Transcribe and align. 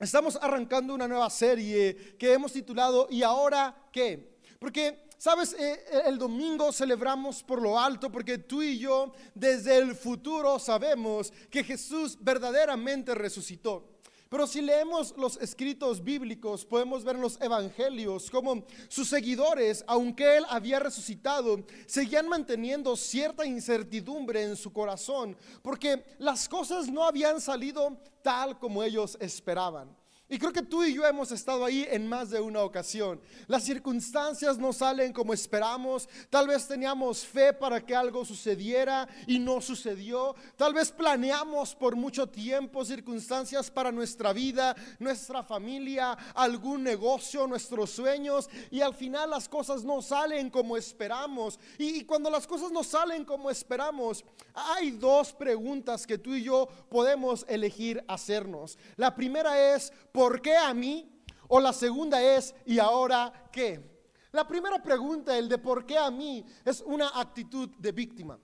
estamos 0.00 0.38
arrancando 0.40 0.94
una 0.94 1.08
nueva 1.08 1.30
serie 1.30 2.16
que 2.18 2.32
hemos 2.32 2.52
titulado 2.52 3.06
¿Y 3.10 3.22
ahora 3.22 3.74
qué? 3.92 4.36
Porque, 4.58 5.08
sabes, 5.18 5.54
eh, 5.58 5.78
el 6.06 6.18
domingo 6.18 6.72
celebramos 6.72 7.42
por 7.42 7.60
lo 7.60 7.78
alto 7.78 8.10
porque 8.10 8.38
tú 8.38 8.62
y 8.62 8.78
yo 8.78 9.12
desde 9.34 9.76
el 9.78 9.94
futuro 9.94 10.58
sabemos 10.58 11.32
que 11.50 11.64
Jesús 11.64 12.16
verdaderamente 12.20 13.14
resucitó. 13.14 13.95
Pero 14.28 14.46
si 14.46 14.60
leemos 14.60 15.14
los 15.16 15.36
escritos 15.36 16.02
bíblicos, 16.02 16.64
podemos 16.64 17.04
ver 17.04 17.16
en 17.16 17.22
los 17.22 17.40
evangelios 17.40 18.28
como 18.30 18.64
sus 18.88 19.08
seguidores, 19.08 19.84
aunque 19.86 20.38
él 20.38 20.44
había 20.48 20.80
resucitado, 20.80 21.64
seguían 21.86 22.28
manteniendo 22.28 22.96
cierta 22.96 23.46
incertidumbre 23.46 24.42
en 24.42 24.56
su 24.56 24.72
corazón, 24.72 25.36
porque 25.62 26.04
las 26.18 26.48
cosas 26.48 26.88
no 26.88 27.04
habían 27.04 27.40
salido 27.40 27.96
tal 28.22 28.58
como 28.58 28.82
ellos 28.82 29.16
esperaban. 29.20 29.96
Y 30.28 30.38
creo 30.38 30.52
que 30.52 30.62
tú 30.62 30.82
y 30.82 30.92
yo 30.92 31.06
hemos 31.06 31.30
estado 31.30 31.64
ahí 31.64 31.86
en 31.88 32.08
más 32.08 32.30
de 32.30 32.40
una 32.40 32.62
ocasión. 32.62 33.20
Las 33.46 33.62
circunstancias 33.62 34.58
no 34.58 34.72
salen 34.72 35.12
como 35.12 35.32
esperamos. 35.32 36.08
Tal 36.30 36.48
vez 36.48 36.66
teníamos 36.66 37.24
fe 37.24 37.52
para 37.52 37.84
que 37.84 37.94
algo 37.94 38.24
sucediera 38.24 39.08
y 39.28 39.38
no 39.38 39.60
sucedió. 39.60 40.34
Tal 40.56 40.74
vez 40.74 40.90
planeamos 40.90 41.76
por 41.76 41.94
mucho 41.94 42.26
tiempo 42.28 42.84
circunstancias 42.84 43.70
para 43.70 43.92
nuestra 43.92 44.32
vida, 44.32 44.74
nuestra 44.98 45.44
familia, 45.44 46.12
algún 46.34 46.82
negocio, 46.82 47.46
nuestros 47.46 47.90
sueños. 47.90 48.50
Y 48.72 48.80
al 48.80 48.94
final 48.94 49.30
las 49.30 49.48
cosas 49.48 49.84
no 49.84 50.02
salen 50.02 50.50
como 50.50 50.76
esperamos. 50.76 51.60
Y, 51.78 52.02
cuando 52.02 52.30
las 52.30 52.48
cosas 52.48 52.72
no 52.72 52.82
salen 52.82 53.24
como 53.24 53.48
esperamos, 53.48 54.24
hay 54.54 54.90
dos 54.90 55.32
preguntas 55.32 56.04
que 56.04 56.18
tú 56.18 56.34
y 56.34 56.42
yo 56.42 56.66
podemos 56.88 57.44
elegir 57.48 58.02
hacernos. 58.08 58.76
La 58.96 59.14
primera 59.14 59.74
es, 59.74 59.92
¿por 60.16 60.40
qué 60.40 60.56
a 60.56 60.72
mí? 60.72 61.06
O 61.46 61.60
la 61.60 61.74
segunda 61.74 62.22
es, 62.22 62.54
¿y 62.64 62.78
ahora 62.78 63.50
qué? 63.52 64.00
La 64.32 64.48
primera 64.48 64.82
pregunta, 64.82 65.36
el 65.36 65.46
de 65.46 65.58
por 65.58 65.84
qué 65.84 65.98
a 65.98 66.10
mí, 66.10 66.42
es 66.64 66.80
una 66.80 67.08
actitud 67.20 67.68
de 67.78 67.92
víctima. 67.92 68.38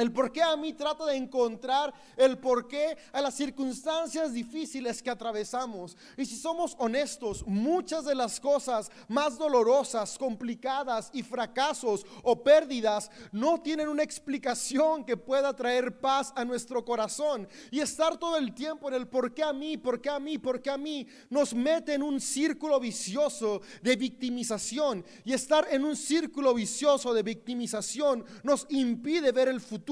El 0.00 0.12
por 0.12 0.32
qué 0.32 0.42
a 0.42 0.56
mí 0.56 0.72
trata 0.72 1.04
de 1.04 1.14
encontrar 1.14 1.92
el 2.16 2.38
por 2.38 2.66
qué 2.66 2.96
a 3.12 3.20
las 3.20 3.34
circunstancias 3.34 4.32
difíciles 4.32 5.02
que 5.02 5.10
atravesamos. 5.10 5.94
Y 6.16 6.24
si 6.24 6.36
somos 6.36 6.74
honestos, 6.78 7.44
muchas 7.46 8.06
de 8.06 8.14
las 8.14 8.40
cosas 8.40 8.90
más 9.08 9.36
dolorosas, 9.36 10.16
complicadas 10.16 11.10
y 11.12 11.22
fracasos 11.22 12.06
o 12.22 12.42
pérdidas 12.42 13.10
no 13.30 13.60
tienen 13.60 13.88
una 13.88 14.02
explicación 14.02 15.04
que 15.04 15.18
pueda 15.18 15.54
traer 15.54 16.00
paz 16.00 16.32
a 16.34 16.46
nuestro 16.46 16.82
corazón. 16.82 17.46
Y 17.70 17.80
estar 17.80 18.16
todo 18.16 18.38
el 18.38 18.54
tiempo 18.54 18.88
en 18.88 18.94
el 18.94 19.06
por 19.06 19.34
qué 19.34 19.42
a 19.42 19.52
mí, 19.52 19.76
por 19.76 20.00
qué 20.00 20.08
a 20.08 20.18
mí, 20.18 20.38
por 20.38 20.62
qué 20.62 20.70
a 20.70 20.78
mí, 20.78 21.06
nos 21.28 21.52
mete 21.52 21.92
en 21.92 22.02
un 22.02 22.22
círculo 22.22 22.80
vicioso 22.80 23.60
de 23.82 23.96
victimización. 23.96 25.04
Y 25.26 25.34
estar 25.34 25.68
en 25.70 25.84
un 25.84 25.94
círculo 25.94 26.54
vicioso 26.54 27.12
de 27.12 27.22
victimización 27.22 28.24
nos 28.42 28.66
impide 28.70 29.30
ver 29.32 29.48
el 29.48 29.60
futuro 29.60 29.89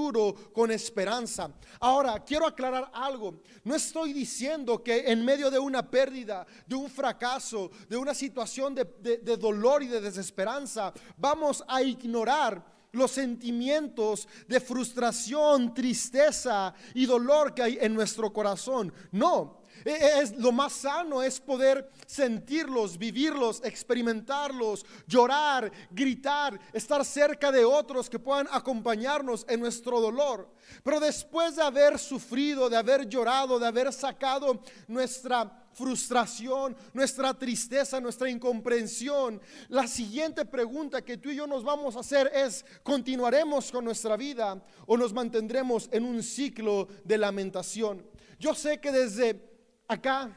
con 0.53 0.71
esperanza. 0.71 1.51
Ahora, 1.81 2.25
quiero 2.25 2.47
aclarar 2.47 2.91
algo. 2.93 3.41
No 3.65 3.75
estoy 3.75 4.13
diciendo 4.13 4.83
que 4.83 5.11
en 5.11 5.25
medio 5.25 5.51
de 5.51 5.59
una 5.59 5.89
pérdida, 5.91 6.47
de 6.67 6.75
un 6.75 6.89
fracaso, 6.89 7.71
de 7.89 7.97
una 7.97 8.15
situación 8.15 8.75
de, 8.75 8.85
de 9.23 9.37
dolor 9.37 9.83
y 9.83 9.89
de 9.89 10.01
desesperanza, 10.01 10.93
vamos 11.17 11.65
a 11.69 11.83
ignorar 11.83 12.79
los 12.93 13.11
sentimientos 13.11 14.29
de 14.47 14.61
frustración, 14.61 15.75
tristeza 15.75 16.75
y 16.95 17.07
dolor 17.07 17.55
que 17.55 17.63
hay 17.63 17.79
en 17.81 17.95
nuestro 17.95 18.33
corazón. 18.33 18.93
No, 19.13 19.63
es, 19.85 20.37
lo 20.37 20.53
más 20.53 20.73
sano 20.73 21.23
es 21.23 21.41
poder 21.41 21.91
sentirlos, 22.07 22.99
vivirlos, 22.99 23.61
experimentarlos, 23.65 24.85
llorar, 25.07 25.71
gritar, 25.91 26.59
estar 26.73 27.05
cerca 27.05 27.53
de 27.53 27.65
otros 27.65 28.09
que 28.09 28.19
puedan 28.19 28.49
acompañarnos 28.51 29.47
en 29.49 29.61
nuestro 29.61 30.01
dolor. 30.01 30.51
Pero 30.83 31.01
después 31.01 31.57
de 31.57 31.63
haber 31.63 31.99
sufrido, 31.99 32.69
de 32.69 32.77
haber 32.77 33.09
llorado, 33.09 33.59
de 33.59 33.67
haber 33.67 33.93
sacado 33.93 34.63
nuestra 34.87 35.65
frustración, 35.79 36.77
nuestra 36.93 37.33
tristeza, 37.35 38.01
nuestra 38.01 38.29
incomprensión. 38.29 39.41
La 39.69 39.87
siguiente 39.87 40.45
pregunta 40.45 41.03
que 41.03 41.19
tú 41.19 41.31
y 41.31 41.37
yo 41.37 41.47
nos 41.47 41.63
vamos 41.63 41.95
a 41.95 42.01
hacer 42.01 42.31
es, 42.35 42.65
¿continuaremos 42.83 43.71
con 43.71 43.85
nuestra 43.85 44.17
vida 44.17 44.61
o 44.87 44.97
nos 44.97 45.13
mantendremos 45.13 45.89
en 45.93 46.05
un 46.05 46.23
ciclo 46.25 46.89
de 47.05 47.19
lamentación? 47.19 48.05
Yo 48.41 48.55
sé 48.55 48.81
que 48.81 48.91
desde 48.91 49.35
acá 49.89 50.31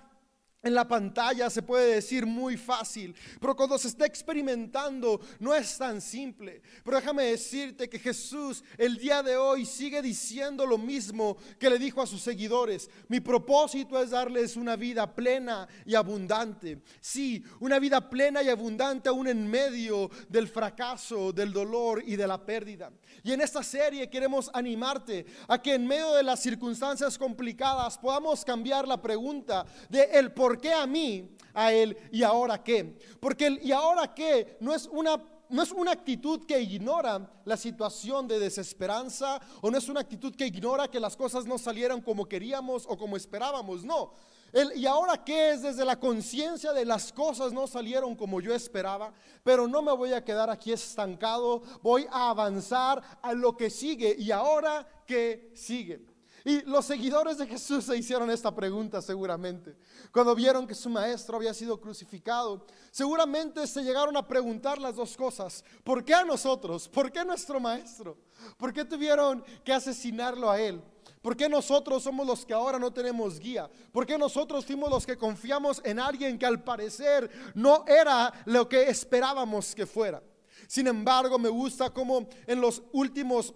en 0.64 0.76
la 0.76 0.88
pantalla 0.88 1.50
se 1.50 1.64
puede 1.64 1.96
decir 1.96 2.26
muy 2.26 2.56
fácil, 2.56 3.16
pero 3.40 3.56
cuando 3.56 3.78
se 3.78 3.88
está 3.88 4.06
experimentando 4.06 5.20
no 5.40 5.56
es 5.56 5.78
tan 5.78 6.00
simple. 6.00 6.62
Pero 6.84 6.98
déjame 6.98 7.24
decirte 7.24 7.90
que 7.90 7.98
Jesús 7.98 8.64
el 8.78 8.98
día 8.98 9.24
de 9.24 9.38
hoy 9.38 9.66
sigue 9.66 10.02
diciendo 10.02 10.66
lo 10.66 10.78
mismo 10.78 11.38
que 11.60 11.70
le 11.70 11.80
dijo 11.80 12.02
a 12.02 12.08
sus 12.08 12.22
seguidores. 12.22 12.90
Mi 13.08 13.20
propósito 13.20 14.02
es 14.02 14.12
darles 14.12 14.56
una 14.56 14.76
vida 14.76 15.14
plena 15.16 15.68
y 15.86 15.96
abundante. 15.96 16.82
Sí, 17.00 17.44
una 17.60 17.80
vida 17.80 18.10
plena 18.10 18.44
y 18.44 18.50
abundante 18.50 19.10
aún 19.10 19.28
en 19.28 19.48
medio 19.50 20.10
del 20.30 20.48
fracaso, 20.48 21.32
del 21.32 21.52
dolor 21.52 22.04
y 22.06 22.16
de 22.16 22.28
la 22.28 22.44
pérdida. 22.46 22.92
Y 23.24 23.32
en 23.32 23.42
esta 23.42 23.64
serie 23.64 24.10
queremos 24.10 24.50
animarte 24.54 25.26
a 25.48 25.62
que 25.62 25.74
en 25.74 25.88
medio 25.88 26.14
de 26.14 26.24
las 26.24 26.40
circunstancias 26.40 27.18
complicadas 27.18 27.98
podamos 27.98 28.46
cambiar 28.46 28.88
la 28.88 29.02
pregunta 29.02 29.66
de 29.90 30.04
el 30.04 30.32
por 30.32 30.51
¿por 30.52 30.60
qué 30.60 30.74
a 30.74 30.86
mí, 30.86 31.30
a 31.54 31.72
él 31.72 31.98
y 32.12 32.24
ahora 32.24 32.62
qué? 32.62 33.00
Porque 33.22 33.46
el 33.48 33.66
y 33.66 33.72
ahora 33.72 34.14
qué 34.14 34.58
no 34.60 34.76
es 34.76 34.86
una 34.92 35.18
no 35.48 35.64
es 35.64 35.72
una 35.72 35.92
actitud 35.92 36.46
que 36.46 36.60
ignora 36.60 37.42
la 37.46 37.56
situación 37.56 38.28
de 38.28 38.38
desesperanza 38.38 39.40
o 39.62 39.72
no 39.72 39.78
es 39.78 39.88
una 39.88 40.02
actitud 40.02 40.36
que 40.36 40.48
ignora 40.48 40.90
que 40.90 41.00
las 41.00 41.16
cosas 41.16 41.46
no 41.46 41.58
salieron 41.58 42.02
como 42.02 42.26
queríamos 42.26 42.86
o 42.86 42.98
como 42.98 43.16
esperábamos, 43.16 43.86
no. 43.86 44.12
El, 44.52 44.76
y 44.76 44.86
ahora 44.86 45.24
qué 45.24 45.52
es 45.52 45.62
desde 45.62 45.86
la 45.86 45.98
conciencia 45.98 46.74
de 46.74 46.84
las 46.84 47.14
cosas 47.14 47.54
no 47.54 47.66
salieron 47.66 48.14
como 48.14 48.42
yo 48.42 48.54
esperaba, 48.54 49.14
pero 49.44 49.70
no 49.70 49.82
me 49.82 49.94
voy 49.94 50.12
a 50.12 50.26
quedar 50.26 50.50
aquí 50.50 50.74
estancado, 50.74 51.62
voy 51.82 52.06
a 52.12 52.30
avanzar 52.30 53.02
a 53.22 53.32
lo 53.32 53.56
que 53.56 53.70
sigue 53.70 54.14
y 54.20 54.32
ahora 54.32 54.86
qué 55.08 55.50
sigue. 55.56 56.11
Y 56.44 56.62
los 56.64 56.86
seguidores 56.86 57.38
de 57.38 57.48
Jesús 57.48 57.86
se 57.86 57.98
hicieron 57.98 58.30
esta 58.32 58.54
pregunta 58.54 59.02
seguramente. 59.02 59.76
Cuando 60.12 60.34
vieron 60.34 60.66
que 60.66 60.74
su 60.74 60.90
maestro 60.90 61.38
había 61.38 61.54
sido 61.54 61.80
crucificado, 61.80 62.66
seguramente 62.92 63.66
se 63.68 63.84
llegaron 63.84 64.18
a 64.18 64.28
preguntar 64.28 64.80
las 64.80 64.96
dos 64.96 65.16
cosas. 65.16 65.64
¿Por 65.84 66.04
qué 66.04 66.14
a 66.14 66.24
nosotros? 66.24 66.90
¿Por 66.90 67.12
qué 67.12 67.24
nuestro 67.24 67.60
maestro? 67.60 68.18
¿Por 68.58 68.74
qué 68.74 68.84
tuvieron 68.84 69.44
que 69.64 69.74
asesinarlo 69.74 70.50
a 70.50 70.60
él? 70.60 70.82
¿Por 71.22 71.38
qué 71.38 71.48
nosotros 71.48 72.02
somos 72.02 72.26
los 72.26 72.46
que 72.46 72.54
ahora 72.54 72.80
no 72.80 72.92
tenemos 72.92 73.40
guía? 73.40 73.70
¿Por 73.92 74.08
qué 74.08 74.18
nosotros 74.18 74.66
fuimos 74.66 74.90
los 74.90 75.06
que 75.06 75.18
confiamos 75.18 75.80
en 75.86 76.00
alguien 76.00 76.40
que 76.40 76.48
al 76.48 76.64
parecer 76.64 77.30
no 77.54 77.86
era 77.88 78.34
lo 78.46 78.68
que 78.68 78.90
esperábamos 78.90 79.76
que 79.76 79.86
fuera? 79.86 80.24
Sin 80.68 80.88
embargo, 80.88 81.38
me 81.38 81.50
gusta 81.50 81.92
como 81.92 82.28
en 82.48 82.60
los 82.60 82.82
últimos 82.92 83.54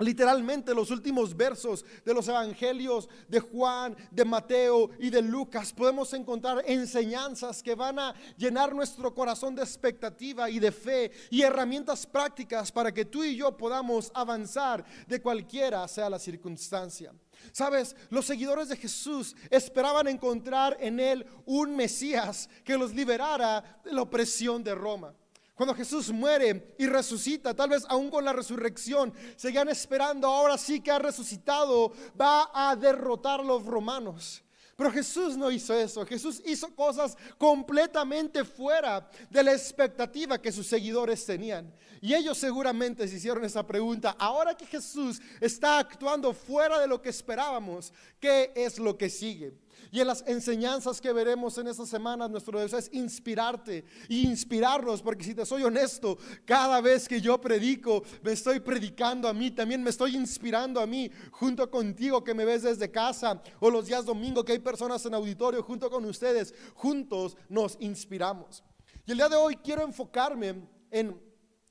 Literalmente 0.00 0.74
los 0.74 0.90
últimos 0.90 1.36
versos 1.36 1.84
de 2.04 2.14
los 2.14 2.26
evangelios 2.26 3.08
de 3.28 3.40
Juan, 3.40 3.94
de 4.10 4.24
Mateo 4.24 4.90
y 4.98 5.10
de 5.10 5.20
Lucas 5.20 5.72
podemos 5.72 6.12
encontrar 6.14 6.64
enseñanzas 6.66 7.62
que 7.62 7.74
van 7.74 7.98
a 7.98 8.14
llenar 8.36 8.74
nuestro 8.74 9.14
corazón 9.14 9.54
de 9.54 9.62
expectativa 9.62 10.48
y 10.48 10.58
de 10.58 10.72
fe 10.72 11.12
y 11.30 11.42
herramientas 11.42 12.06
prácticas 12.06 12.72
para 12.72 12.92
que 12.92 13.04
tú 13.04 13.22
y 13.22 13.36
yo 13.36 13.56
podamos 13.56 14.10
avanzar 14.14 14.84
de 15.06 15.20
cualquiera 15.20 15.86
sea 15.86 16.08
la 16.08 16.18
circunstancia. 16.18 17.12
Sabes, 17.52 17.94
los 18.08 18.26
seguidores 18.26 18.68
de 18.68 18.76
Jesús 18.76 19.36
esperaban 19.50 20.08
encontrar 20.08 20.76
en 20.80 20.98
él 20.98 21.26
un 21.44 21.76
Mesías 21.76 22.48
que 22.64 22.78
los 22.78 22.94
liberara 22.94 23.80
de 23.84 23.92
la 23.92 24.02
opresión 24.02 24.64
de 24.64 24.74
Roma. 24.74 25.14
Cuando 25.60 25.74
Jesús 25.74 26.10
muere 26.10 26.74
y 26.78 26.86
resucita, 26.86 27.52
tal 27.52 27.68
vez 27.68 27.84
aún 27.90 28.08
con 28.08 28.24
la 28.24 28.32
resurrección, 28.32 29.12
seguían 29.36 29.68
esperando, 29.68 30.26
ahora 30.26 30.56
sí 30.56 30.80
que 30.80 30.90
ha 30.90 30.98
resucitado, 30.98 31.92
va 32.18 32.50
a 32.54 32.74
derrotar 32.74 33.40
a 33.40 33.42
los 33.42 33.66
romanos. 33.66 34.42
Pero 34.74 34.90
Jesús 34.90 35.36
no 35.36 35.50
hizo 35.50 35.74
eso. 35.74 36.06
Jesús 36.06 36.40
hizo 36.46 36.74
cosas 36.74 37.14
completamente 37.36 38.42
fuera 38.42 39.06
de 39.28 39.42
la 39.42 39.52
expectativa 39.52 40.40
que 40.40 40.50
sus 40.50 40.66
seguidores 40.66 41.26
tenían. 41.26 41.70
Y 42.00 42.14
ellos 42.14 42.38
seguramente 42.38 43.06
se 43.06 43.16
hicieron 43.16 43.44
esa 43.44 43.66
pregunta. 43.66 44.16
Ahora 44.18 44.56
que 44.56 44.64
Jesús 44.64 45.20
está 45.42 45.78
actuando 45.78 46.32
fuera 46.32 46.80
de 46.80 46.86
lo 46.86 47.02
que 47.02 47.10
esperábamos, 47.10 47.92
¿qué 48.18 48.50
es 48.54 48.78
lo 48.78 48.96
que 48.96 49.10
sigue? 49.10 49.52
Y 49.90 50.00
en 50.00 50.06
las 50.06 50.24
enseñanzas 50.26 51.00
que 51.00 51.12
veremos 51.12 51.58
en 51.58 51.68
esta 51.68 51.86
semana, 51.86 52.28
nuestro 52.28 52.60
deseo 52.60 52.78
es 52.78 52.90
inspirarte 52.92 53.84
e 54.08 54.14
inspirarnos, 54.14 55.02
porque 55.02 55.24
si 55.24 55.34
te 55.34 55.44
soy 55.44 55.62
honesto, 55.62 56.18
cada 56.44 56.80
vez 56.80 57.08
que 57.08 57.20
yo 57.20 57.40
predico, 57.40 58.02
me 58.22 58.32
estoy 58.32 58.60
predicando 58.60 59.28
a 59.28 59.32
mí, 59.32 59.50
también 59.50 59.82
me 59.82 59.90
estoy 59.90 60.16
inspirando 60.16 60.80
a 60.80 60.86
mí, 60.86 61.10
junto 61.30 61.70
contigo 61.70 62.22
que 62.22 62.34
me 62.34 62.44
ves 62.44 62.62
desde 62.62 62.90
casa, 62.90 63.42
o 63.58 63.70
los 63.70 63.86
días 63.86 64.04
domingo 64.04 64.44
que 64.44 64.52
hay 64.52 64.58
personas 64.58 65.04
en 65.06 65.14
auditorio, 65.14 65.62
junto 65.62 65.90
con 65.90 66.04
ustedes, 66.04 66.54
juntos 66.74 67.36
nos 67.48 67.76
inspiramos. 67.80 68.62
Y 69.06 69.12
el 69.12 69.18
día 69.18 69.28
de 69.28 69.36
hoy 69.36 69.56
quiero 69.56 69.82
enfocarme 69.82 70.68
en 70.90 71.20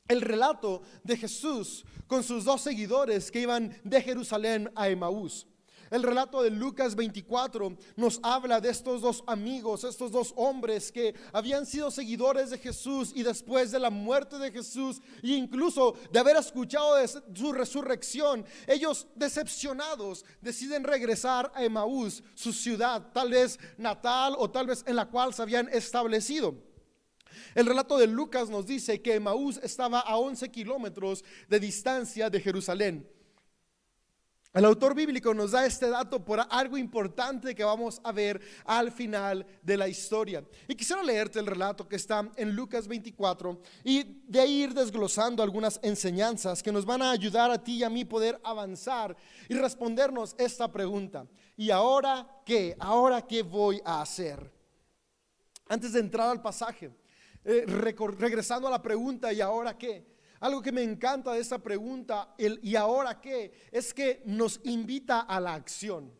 el 0.07 0.21
relato 0.21 0.81
de 1.03 1.15
Jesús 1.15 1.85
con 2.07 2.23
sus 2.23 2.43
dos 2.43 2.61
seguidores 2.61 3.31
que 3.31 3.41
iban 3.41 3.73
de 3.83 4.01
Jerusalén 4.01 4.69
a 4.75 4.89
Emaús. 4.89 5.47
El 5.91 6.03
relato 6.03 6.43
de 6.43 6.51
Lucas 6.51 6.95
24 6.95 7.75
nos 7.95 8.19
habla 8.21 8.61
de 8.61 8.69
estos 8.69 9.01
dos 9.01 9.23
amigos, 9.25 9.83
estos 9.83 10.11
dos 10.11 10.33
hombres 10.35 10.91
que 10.91 11.15
habían 11.33 11.65
sido 11.65 11.89
seguidores 11.89 12.51
de 12.51 12.57
Jesús 12.59 13.11
y 13.15 13.23
después 13.23 13.71
de 13.71 13.79
la 13.79 13.89
muerte 13.89 14.37
de 14.37 14.51
Jesús 14.51 15.01
e 15.23 15.29
incluso 15.29 15.95
de 16.11 16.19
haber 16.19 16.37
escuchado 16.37 16.95
de 16.95 17.07
su 17.07 17.51
resurrección, 17.51 18.45
ellos 18.67 19.07
decepcionados 19.15 20.25
deciden 20.41 20.83
regresar 20.83 21.51
a 21.55 21.63
Emaús, 21.63 22.23
su 22.35 22.53
ciudad, 22.53 23.11
tal 23.11 23.31
vez 23.31 23.59
natal 23.77 24.35
o 24.37 24.49
tal 24.49 24.67
vez 24.67 24.83
en 24.85 24.95
la 24.95 25.07
cual 25.07 25.33
se 25.33 25.41
habían 25.41 25.69
establecido. 25.69 26.55
El 27.55 27.65
relato 27.65 27.97
de 27.97 28.07
Lucas 28.07 28.49
nos 28.49 28.65
dice 28.65 29.01
que 29.01 29.15
Emaús 29.15 29.59
estaba 29.63 29.99
a 29.99 30.17
11 30.17 30.49
kilómetros 30.49 31.23
de 31.47 31.59
distancia 31.59 32.29
de 32.29 32.41
Jerusalén. 32.41 33.18
El 34.51 34.65
autor 34.65 34.95
bíblico 34.95 35.31
nos 35.31 35.51
da 35.51 35.63
este 35.67 35.89
dato 35.89 36.25
por 36.25 36.39
algo 36.49 36.75
importante 36.75 37.53
que 37.53 37.63
vamos 37.63 38.01
a 38.03 38.11
ver 38.11 38.41
al 38.65 38.91
final 38.91 39.45
de 39.61 39.77
la 39.77 39.87
historia. 39.87 40.43
Y 40.67 40.73
quisiera 40.73 41.03
leerte 41.03 41.37
el 41.37 41.45
relato 41.45 41.87
que 41.87 41.97
está 41.97 42.27
en 42.35 42.55
Lucas 42.55 42.87
24 42.87 43.61
y 43.83 44.23
de 44.27 44.39
ahí 44.39 44.63
ir 44.63 44.73
desglosando 44.73 45.43
algunas 45.43 45.79
enseñanzas 45.83 46.63
que 46.63 46.71
nos 46.71 46.83
van 46.83 47.03
a 47.03 47.11
ayudar 47.11 47.51
a 47.51 47.63
ti 47.63 47.77
y 47.77 47.83
a 47.83 47.91
mí 47.91 48.05
poder 48.05 48.41
avanzar 48.43 49.15
y 49.47 49.53
respondernos 49.53 50.35
esta 50.39 50.71
pregunta. 50.71 51.27
¿Y 51.55 51.69
ahora 51.69 52.27
qué? 52.43 52.75
¿Ahora 52.79 53.21
qué 53.21 53.43
voy 53.43 53.79
a 53.85 54.01
hacer? 54.01 54.51
Antes 55.67 55.93
de 55.93 55.99
entrar 55.99 56.27
al 56.27 56.41
pasaje, 56.41 56.89
eh, 57.45 57.65
regresando 57.67 58.67
a 58.67 58.71
la 58.71 58.81
pregunta, 58.81 59.31
¿y 59.31 59.41
ahora 59.41 59.77
qué? 59.77 60.18
Algo 60.39 60.61
que 60.61 60.71
me 60.71 60.83
encanta 60.83 61.33
de 61.33 61.41
esta 61.41 61.59
pregunta, 61.59 62.33
el 62.37 62.59
¿y 62.63 62.75
ahora 62.75 63.19
qué? 63.19 63.51
Es 63.71 63.93
que 63.93 64.21
nos 64.25 64.61
invita 64.63 65.21
a 65.21 65.39
la 65.39 65.53
acción. 65.53 66.11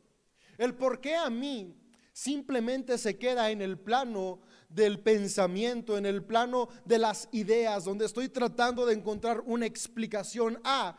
El 0.58 0.76
por 0.76 1.00
qué 1.00 1.16
a 1.16 1.30
mí 1.30 1.76
simplemente 2.12 2.98
se 2.98 3.18
queda 3.18 3.50
en 3.50 3.62
el 3.62 3.80
plano 3.80 4.42
del 4.68 5.00
pensamiento, 5.00 5.98
en 5.98 6.06
el 6.06 6.24
plano 6.24 6.68
de 6.84 7.00
las 7.00 7.30
ideas, 7.32 7.86
donde 7.86 8.06
estoy 8.06 8.30
tratando 8.30 8.86
de 8.86 8.94
encontrar 8.94 9.42
una 9.46 9.66
explicación 9.66 10.60
a. 10.64 10.98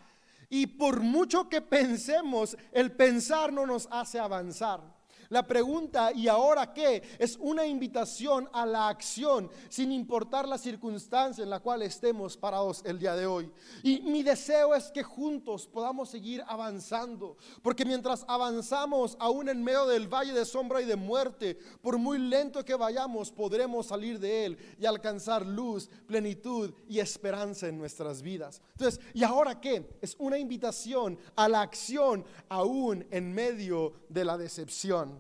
Y 0.49 0.67
por 0.67 1.01
mucho 1.01 1.49
que 1.49 1.61
pensemos, 1.61 2.57
el 2.73 2.93
pensar 2.93 3.53
no 3.53 3.67
nos 3.67 3.87
hace 3.91 4.19
avanzar. 4.19 5.00
La 5.31 5.47
pregunta, 5.47 6.11
¿y 6.13 6.27
ahora 6.27 6.73
qué? 6.73 7.05
Es 7.17 7.37
una 7.41 7.65
invitación 7.65 8.49
a 8.53 8.67
la 8.67 8.89
acción, 8.89 9.49
sin 9.69 9.93
importar 9.93 10.49
la 10.49 10.59
circunstancia 10.59 11.45
en 11.45 11.51
la 11.51 11.61
cual 11.61 11.83
estemos 11.83 12.37
parados 12.37 12.83
el 12.85 12.99
día 12.99 13.15
de 13.15 13.27
hoy. 13.27 13.53
Y 13.85 14.01
mi 14.01 14.25
deseo 14.25 14.75
es 14.75 14.91
que 14.91 15.05
juntos 15.05 15.69
podamos 15.69 16.11
seguir 16.11 16.43
avanzando, 16.49 17.37
porque 17.63 17.85
mientras 17.85 18.25
avanzamos 18.27 19.17
aún 19.21 19.49
en 19.49 19.63
medio 19.63 19.87
del 19.87 20.09
valle 20.13 20.33
de 20.33 20.45
sombra 20.45 20.83
y 20.83 20.85
de 20.85 20.97
muerte, 20.97 21.57
por 21.81 21.97
muy 21.97 22.19
lento 22.19 22.65
que 22.65 22.75
vayamos, 22.75 23.31
podremos 23.31 23.87
salir 23.87 24.19
de 24.19 24.47
él 24.47 24.59
y 24.81 24.87
alcanzar 24.87 25.47
luz, 25.47 25.89
plenitud 26.09 26.75
y 26.89 26.99
esperanza 26.99 27.69
en 27.69 27.79
nuestras 27.79 28.21
vidas. 28.21 28.61
Entonces, 28.73 29.01
¿y 29.15 29.23
ahora 29.23 29.61
qué? 29.61 29.97
Es 30.01 30.17
una 30.19 30.41
invitación 30.41 31.17
a 31.37 31.49
la 31.49 31.61
acción 31.61 32.25
aún 32.49 33.07
en 33.13 33.33
medio 33.33 33.93
de 34.09 34.25
la 34.25 34.37
decepción. 34.37 35.20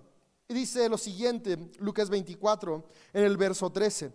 Y 0.50 0.52
dice 0.52 0.88
lo 0.88 0.98
siguiente, 0.98 1.56
Lucas 1.78 2.10
24, 2.10 2.84
en 3.12 3.22
el 3.22 3.36
verso 3.36 3.70
13. 3.70 4.12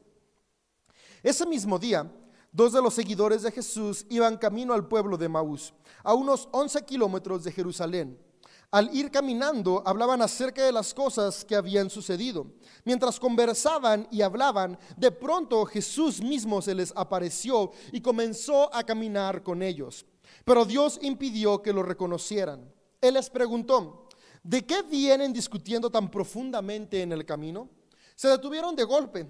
Ese 1.24 1.46
mismo 1.46 1.80
día, 1.80 2.12
dos 2.52 2.74
de 2.74 2.82
los 2.82 2.94
seguidores 2.94 3.44
de 3.44 3.52
Jesús 3.54 4.06
iban 4.10 4.36
camino 4.36 4.74
al 4.74 4.86
pueblo 4.86 5.16
de 5.16 5.30
Maús, 5.30 5.74
a 6.04 6.14
unos 6.14 6.50
11 6.52 6.84
kilómetros 6.84 7.46
de 7.46 7.54
Jerusalén. 7.54 8.20
Al 8.70 8.94
ir 8.94 9.12
caminando, 9.12 9.82
hablaban 9.86 10.22
acerca 10.22 10.66
de 10.66 10.74
las 10.74 10.94
cosas 10.94 11.46
que 11.46 11.56
habían 11.56 11.90
sucedido. 11.90 12.48
Mientras 12.84 13.18
conversaban 13.18 14.06
y 14.12 14.22
hablaban, 14.22 14.78
de 14.98 15.12
pronto 15.12 15.64
Jesús 15.64 16.22
mismo 16.22 16.62
se 16.62 16.76
les 16.76 16.92
apareció 16.98 17.72
y 17.94 18.02
comenzó 18.02 18.76
a 18.76 18.84
caminar 18.84 19.42
con 19.42 19.62
ellos. 19.62 20.06
Pero 20.44 20.66
Dios 20.66 21.00
impidió 21.02 21.62
que 21.62 21.72
lo 21.72 21.82
reconocieran. 21.82 22.70
Él 23.00 23.14
les 23.14 23.30
preguntó, 23.30 24.05
¿De 24.46 24.64
qué 24.64 24.84
vienen 24.84 25.34
discutiendo 25.34 25.90
tan 25.90 26.08
profundamente 26.12 27.02
en 27.02 27.12
el 27.12 27.26
camino? 27.26 27.68
Se 28.16 28.28
detuvieron 28.28 28.76
de 28.76 28.84
golpe, 28.84 29.28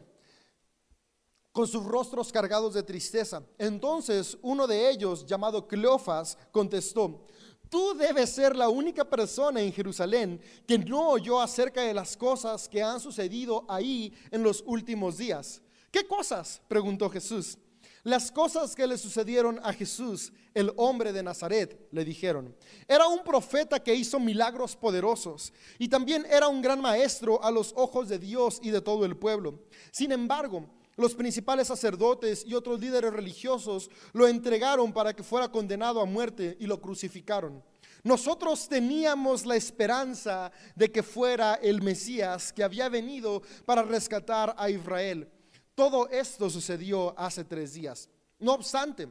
con 1.54 1.66
sus 1.66 1.86
rostros 1.86 2.34
cargados 2.34 2.74
de 2.74 2.84
tristeza. 2.84 3.42
Entonces 3.58 4.38
uno 4.42 4.68
de 4.68 4.90
ellos, 4.90 5.26
llamado 5.26 5.70
Cleofas, 5.70 6.38
contestó, 6.52 7.26
tú 7.70 7.94
debes 7.98 8.30
ser 8.32 8.58
la 8.58 8.68
única 8.68 9.10
persona 9.10 9.62
en 9.62 9.72
Jerusalén 9.72 10.42
que 10.68 10.78
no 10.78 11.12
oyó 11.12 11.40
acerca 11.40 11.84
de 11.84 11.94
las 11.94 12.18
cosas 12.18 12.68
que 12.68 12.84
han 12.84 13.00
sucedido 13.00 13.64
ahí 13.70 14.14
en 14.32 14.44
los 14.44 14.66
últimos 14.68 15.18
días. 15.18 15.62
¿Qué 15.92 16.06
cosas? 16.06 16.62
preguntó 16.68 17.10
Jesús. 17.10 17.58
Las 18.06 18.32
cosas 18.32 18.76
que 18.76 18.86
le 18.86 19.00
sucedieron 19.00 19.60
a 19.64 19.74
Jesús, 19.74 20.32
el 20.54 20.72
hombre 20.76 21.12
de 21.12 21.24
Nazaret, 21.24 21.88
le 21.90 22.06
dijeron. 22.06 22.56
Era 22.88 23.08
un 23.08 23.24
profeta 23.24 23.82
que 23.82 23.96
hizo 23.96 24.20
milagros 24.20 24.76
poderosos 24.76 25.52
y 25.80 25.88
también 25.88 26.24
era 26.30 26.48
un 26.48 26.62
gran 26.62 26.80
maestro 26.80 27.44
a 27.44 27.50
los 27.50 27.74
ojos 27.76 28.08
de 28.08 28.20
Dios 28.20 28.60
y 28.62 28.70
de 28.70 28.80
todo 28.80 29.06
el 29.06 29.18
pueblo. 29.18 29.60
Sin 29.90 30.12
embargo, 30.12 30.70
los 30.98 31.16
principales 31.16 31.70
sacerdotes 31.70 32.46
y 32.46 32.54
otros 32.54 32.80
líderes 32.80 33.12
religiosos 33.12 33.90
lo 34.14 34.28
entregaron 34.28 34.94
para 34.94 35.16
que 35.16 35.24
fuera 35.24 35.52
condenado 35.52 36.00
a 36.00 36.06
muerte 36.06 36.58
y 36.60 36.68
lo 36.68 36.80
crucificaron. 36.80 37.64
Nosotros 38.04 38.70
teníamos 38.70 39.48
la 39.48 39.56
esperanza 39.56 40.52
de 40.76 40.92
que 40.92 41.02
fuera 41.02 41.56
el 41.56 41.82
Mesías 41.82 42.54
que 42.54 42.64
había 42.64 42.88
venido 42.88 43.42
para 43.66 43.82
rescatar 43.82 44.54
a 44.60 44.70
Israel. 44.70 45.28
Todo 45.76 46.10
esto 46.10 46.50
sucedió 46.50 47.14
hace 47.20 47.44
tres 47.44 47.74
días. 47.74 48.10
No 48.40 48.54
obstante, 48.54 49.10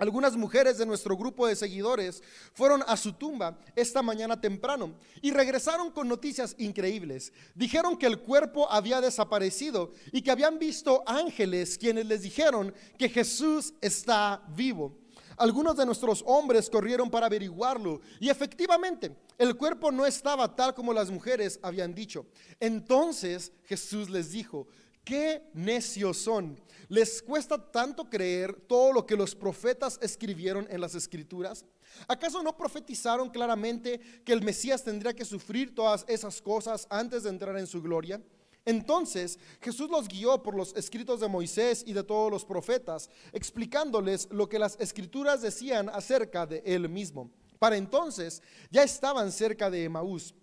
algunas 0.00 0.34
mujeres 0.34 0.78
de 0.78 0.86
nuestro 0.86 1.14
grupo 1.14 1.46
de 1.46 1.54
seguidores 1.54 2.22
fueron 2.54 2.82
a 2.86 2.96
su 2.96 3.12
tumba 3.12 3.58
esta 3.76 4.00
mañana 4.00 4.40
temprano 4.40 4.94
y 5.20 5.30
regresaron 5.30 5.90
con 5.90 6.08
noticias 6.08 6.54
increíbles. 6.56 7.34
Dijeron 7.54 7.98
que 7.98 8.06
el 8.06 8.20
cuerpo 8.20 8.66
había 8.72 9.02
desaparecido 9.02 9.90
y 10.10 10.22
que 10.22 10.30
habían 10.30 10.58
visto 10.58 11.02
ángeles 11.06 11.76
quienes 11.76 12.06
les 12.06 12.22
dijeron 12.22 12.74
que 12.96 13.10
Jesús 13.10 13.74
está 13.82 14.42
vivo. 14.56 14.96
Algunos 15.36 15.76
de 15.76 15.84
nuestros 15.84 16.24
hombres 16.26 16.70
corrieron 16.70 17.10
para 17.10 17.26
averiguarlo 17.26 18.00
y 18.20 18.30
efectivamente 18.30 19.14
el 19.36 19.54
cuerpo 19.54 19.92
no 19.92 20.06
estaba 20.06 20.56
tal 20.56 20.72
como 20.72 20.94
las 20.94 21.10
mujeres 21.10 21.60
habían 21.62 21.94
dicho. 21.94 22.24
Entonces 22.58 23.52
Jesús 23.64 24.08
les 24.08 24.32
dijo, 24.32 24.66
qué 25.04 25.42
necios 25.54 26.18
son. 26.18 26.60
¿Les 26.88 27.22
cuesta 27.22 27.56
tanto 27.70 28.10
creer 28.10 28.54
todo 28.66 28.92
lo 28.92 29.06
que 29.06 29.16
los 29.16 29.34
profetas 29.34 29.98
escribieron 30.02 30.66
en 30.70 30.80
las 30.80 30.94
escrituras? 30.94 31.64
¿Acaso 32.08 32.42
no 32.42 32.56
profetizaron 32.56 33.30
claramente 33.30 34.00
que 34.24 34.32
el 34.32 34.42
Mesías 34.42 34.82
tendría 34.82 35.14
que 35.14 35.24
sufrir 35.24 35.74
todas 35.74 36.04
esas 36.08 36.40
cosas 36.40 36.86
antes 36.90 37.22
de 37.22 37.30
entrar 37.30 37.56
en 37.58 37.66
su 37.66 37.80
gloria? 37.80 38.20
Entonces 38.64 39.38
Jesús 39.60 39.88
los 39.90 40.08
guió 40.08 40.42
por 40.42 40.54
los 40.54 40.74
escritos 40.76 41.20
de 41.20 41.28
Moisés 41.28 41.82
y 41.86 41.92
de 41.92 42.02
todos 42.02 42.30
los 42.30 42.44
profetas, 42.44 43.08
explicándoles 43.32 44.28
lo 44.30 44.48
que 44.48 44.58
las 44.58 44.78
escrituras 44.80 45.42
decían 45.42 45.88
acerca 45.88 46.46
de 46.46 46.62
él 46.64 46.88
mismo. 46.88 47.30
Para 47.58 47.76
entonces 47.76 48.42
ya 48.70 48.82
estaban 48.82 49.32
cerca 49.32 49.70
de 49.70 49.84
Emaús 49.84 50.34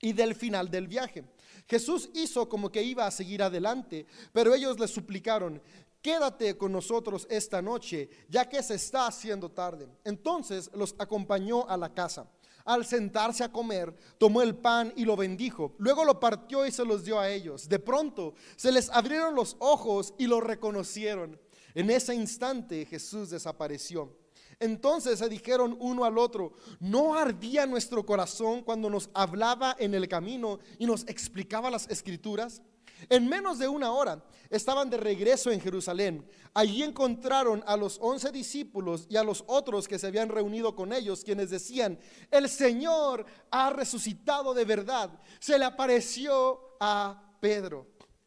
y 0.00 0.12
del 0.12 0.34
final 0.34 0.70
del 0.70 0.86
viaje. 0.86 1.24
Jesús 1.68 2.08
hizo 2.14 2.48
como 2.48 2.72
que 2.72 2.82
iba 2.82 3.06
a 3.06 3.10
seguir 3.10 3.42
adelante, 3.42 4.06
pero 4.32 4.54
ellos 4.54 4.80
le 4.80 4.88
suplicaron, 4.88 5.60
quédate 6.00 6.56
con 6.56 6.72
nosotros 6.72 7.26
esta 7.28 7.60
noche, 7.60 8.08
ya 8.28 8.48
que 8.48 8.62
se 8.62 8.74
está 8.74 9.06
haciendo 9.06 9.50
tarde. 9.50 9.86
Entonces 10.04 10.70
los 10.74 10.94
acompañó 10.98 11.68
a 11.68 11.76
la 11.76 11.92
casa. 11.92 12.26
Al 12.64 12.84
sentarse 12.84 13.44
a 13.44 13.52
comer, 13.52 13.94
tomó 14.18 14.42
el 14.42 14.54
pan 14.54 14.92
y 14.96 15.04
lo 15.04 15.16
bendijo. 15.16 15.74
Luego 15.78 16.04
lo 16.04 16.20
partió 16.20 16.66
y 16.66 16.70
se 16.70 16.84
los 16.84 17.04
dio 17.04 17.18
a 17.18 17.30
ellos. 17.30 17.68
De 17.68 17.78
pronto 17.78 18.34
se 18.56 18.72
les 18.72 18.90
abrieron 18.90 19.34
los 19.34 19.56
ojos 19.58 20.14
y 20.18 20.26
lo 20.26 20.40
reconocieron. 20.40 21.38
En 21.74 21.90
ese 21.90 22.14
instante 22.14 22.84
Jesús 22.86 23.30
desapareció. 23.30 24.14
Entonces 24.60 25.20
se 25.20 25.28
dijeron 25.28 25.76
uno 25.80 26.04
al 26.04 26.18
otro, 26.18 26.52
¿no 26.80 27.14
ardía 27.14 27.64
nuestro 27.66 28.04
corazón 28.04 28.62
cuando 28.62 28.90
nos 28.90 29.08
hablaba 29.14 29.76
en 29.78 29.94
el 29.94 30.08
camino 30.08 30.58
y 30.78 30.86
nos 30.86 31.06
explicaba 31.08 31.70
las 31.70 31.88
escrituras? 31.88 32.62
En 33.08 33.28
menos 33.28 33.60
de 33.60 33.68
una 33.68 33.92
hora 33.92 34.24
estaban 34.50 34.90
de 34.90 34.96
regreso 34.96 35.52
en 35.52 35.60
Jerusalén. 35.60 36.28
Allí 36.54 36.82
encontraron 36.82 37.62
a 37.66 37.76
los 37.76 37.98
once 38.00 38.32
discípulos 38.32 39.06
y 39.08 39.16
a 39.16 39.22
los 39.22 39.44
otros 39.46 39.86
que 39.86 39.98
se 39.98 40.08
habían 40.08 40.28
reunido 40.28 40.74
con 40.74 40.92
ellos, 40.92 41.22
quienes 41.22 41.50
decían, 41.50 41.98
el 42.30 42.48
Señor 42.48 43.24
ha 43.52 43.70
resucitado 43.70 44.54
de 44.54 44.64
verdad. 44.64 45.10
Se 45.38 45.56
le 45.56 45.64
apareció 45.64 46.76
a 46.80 47.36
Pedro. 47.40 47.86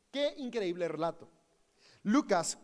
Qué 0.09 0.33
increíble 0.37 0.87
relato. 0.87 1.29
Lucas 2.03 2.57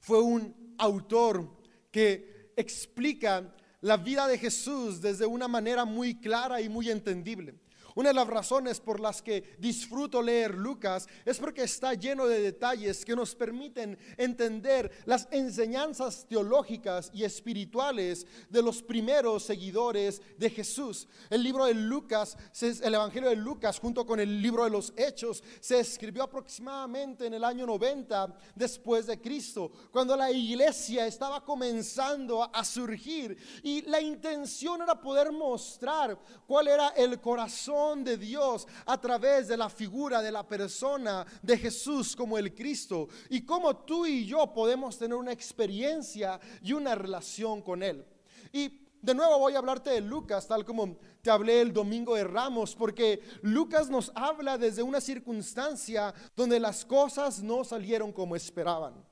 fue 0.00 0.20
un 0.22 0.74
autor 0.78 1.46
que 1.90 2.31
explica 2.56 3.54
la 3.80 3.96
vida 3.96 4.26
de 4.28 4.38
Jesús 4.38 5.00
desde 5.00 5.26
una 5.26 5.48
manera 5.48 5.84
muy 5.84 6.20
clara 6.20 6.60
y 6.60 6.68
muy 6.68 6.90
entendible. 6.90 7.54
Una 7.94 8.10
de 8.10 8.14
las 8.14 8.26
razones 8.26 8.80
por 8.80 9.00
las 9.00 9.20
que 9.22 9.56
disfruto 9.58 10.22
leer 10.22 10.54
Lucas 10.54 11.08
es 11.24 11.38
porque 11.38 11.62
está 11.62 11.94
lleno 11.94 12.26
de 12.26 12.40
detalles 12.40 13.04
que 13.04 13.16
nos 13.16 13.34
permiten 13.34 13.98
entender 14.16 14.90
las 15.04 15.28
enseñanzas 15.30 16.26
teológicas 16.28 17.10
y 17.12 17.24
espirituales 17.24 18.26
de 18.48 18.62
los 18.62 18.82
primeros 18.82 19.44
seguidores 19.44 20.22
de 20.38 20.50
Jesús. 20.50 21.08
El 21.28 21.42
libro 21.42 21.66
de 21.66 21.74
Lucas, 21.74 22.36
el 22.60 22.94
Evangelio 22.94 23.28
de 23.28 23.36
Lucas 23.36 23.78
junto 23.78 24.06
con 24.06 24.20
el 24.20 24.40
libro 24.40 24.64
de 24.64 24.70
los 24.70 24.92
Hechos, 24.96 25.42
se 25.60 25.80
escribió 25.80 26.22
aproximadamente 26.22 27.26
en 27.26 27.34
el 27.34 27.44
año 27.44 27.66
90 27.66 28.34
después 28.54 29.06
de 29.06 29.20
Cristo, 29.20 29.70
cuando 29.90 30.16
la 30.16 30.30
iglesia 30.30 31.06
estaba 31.06 31.44
comenzando 31.44 32.48
a 32.54 32.64
surgir 32.64 33.36
y 33.62 33.82
la 33.82 34.00
intención 34.00 34.82
era 34.82 35.00
poder 35.00 35.32
mostrar 35.32 36.18
cuál 36.46 36.68
era 36.68 36.88
el 36.90 37.20
corazón 37.20 37.81
de 37.82 38.16
Dios 38.16 38.66
a 38.86 39.00
través 39.00 39.48
de 39.48 39.56
la 39.56 39.68
figura 39.68 40.22
de 40.22 40.30
la 40.30 40.46
persona 40.46 41.26
de 41.42 41.58
Jesús 41.58 42.14
como 42.14 42.38
el 42.38 42.54
Cristo 42.54 43.08
y 43.28 43.44
cómo 43.44 43.76
tú 43.76 44.06
y 44.06 44.24
yo 44.24 44.52
podemos 44.52 44.96
tener 44.96 45.16
una 45.16 45.32
experiencia 45.32 46.38
y 46.62 46.72
una 46.72 46.94
relación 46.94 47.60
con 47.60 47.82
Él. 47.82 48.06
Y 48.52 48.86
de 49.02 49.14
nuevo 49.14 49.36
voy 49.40 49.54
a 49.54 49.58
hablarte 49.58 49.90
de 49.90 50.00
Lucas, 50.00 50.46
tal 50.46 50.64
como 50.64 50.96
te 51.22 51.30
hablé 51.30 51.60
el 51.60 51.72
domingo 51.72 52.14
de 52.14 52.22
Ramos, 52.22 52.76
porque 52.76 53.20
Lucas 53.42 53.90
nos 53.90 54.12
habla 54.14 54.56
desde 54.56 54.82
una 54.82 55.00
circunstancia 55.00 56.14
donde 56.36 56.60
las 56.60 56.84
cosas 56.84 57.42
no 57.42 57.64
salieron 57.64 58.12
como 58.12 58.36
esperaban. 58.36 59.04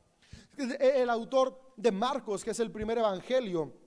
El 0.79 1.11
autor 1.11 1.75
de 1.77 1.91
Marcos, 1.91 2.45
que 2.45 2.53
es 2.53 2.61
el 2.61 2.71
primer 2.71 2.99
evangelio, 2.99 3.80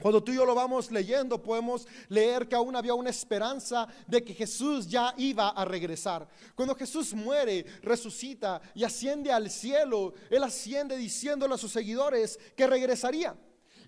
cuando 0.00 0.22
tú 0.22 0.30
y 0.30 0.36
yo 0.36 0.44
lo 0.44 0.54
vamos 0.54 0.92
leyendo, 0.92 1.42
podemos 1.42 1.86
leer 2.08 2.46
que 2.46 2.54
aún 2.54 2.76
había 2.76 2.94
una 2.94 3.10
esperanza 3.10 3.88
de 4.06 4.22
que 4.22 4.32
Jesús 4.32 4.86
ya 4.86 5.12
iba 5.16 5.48
a 5.48 5.64
regresar. 5.64 6.28
Cuando 6.54 6.76
Jesús 6.76 7.12
muere, 7.14 7.66
resucita 7.82 8.60
y 8.76 8.84
asciende 8.84 9.32
al 9.32 9.50
cielo, 9.50 10.14
Él 10.30 10.44
asciende 10.44 10.96
diciéndole 10.96 11.54
a 11.54 11.58
sus 11.58 11.72
seguidores 11.72 12.38
que 12.56 12.68
regresaría. 12.68 13.36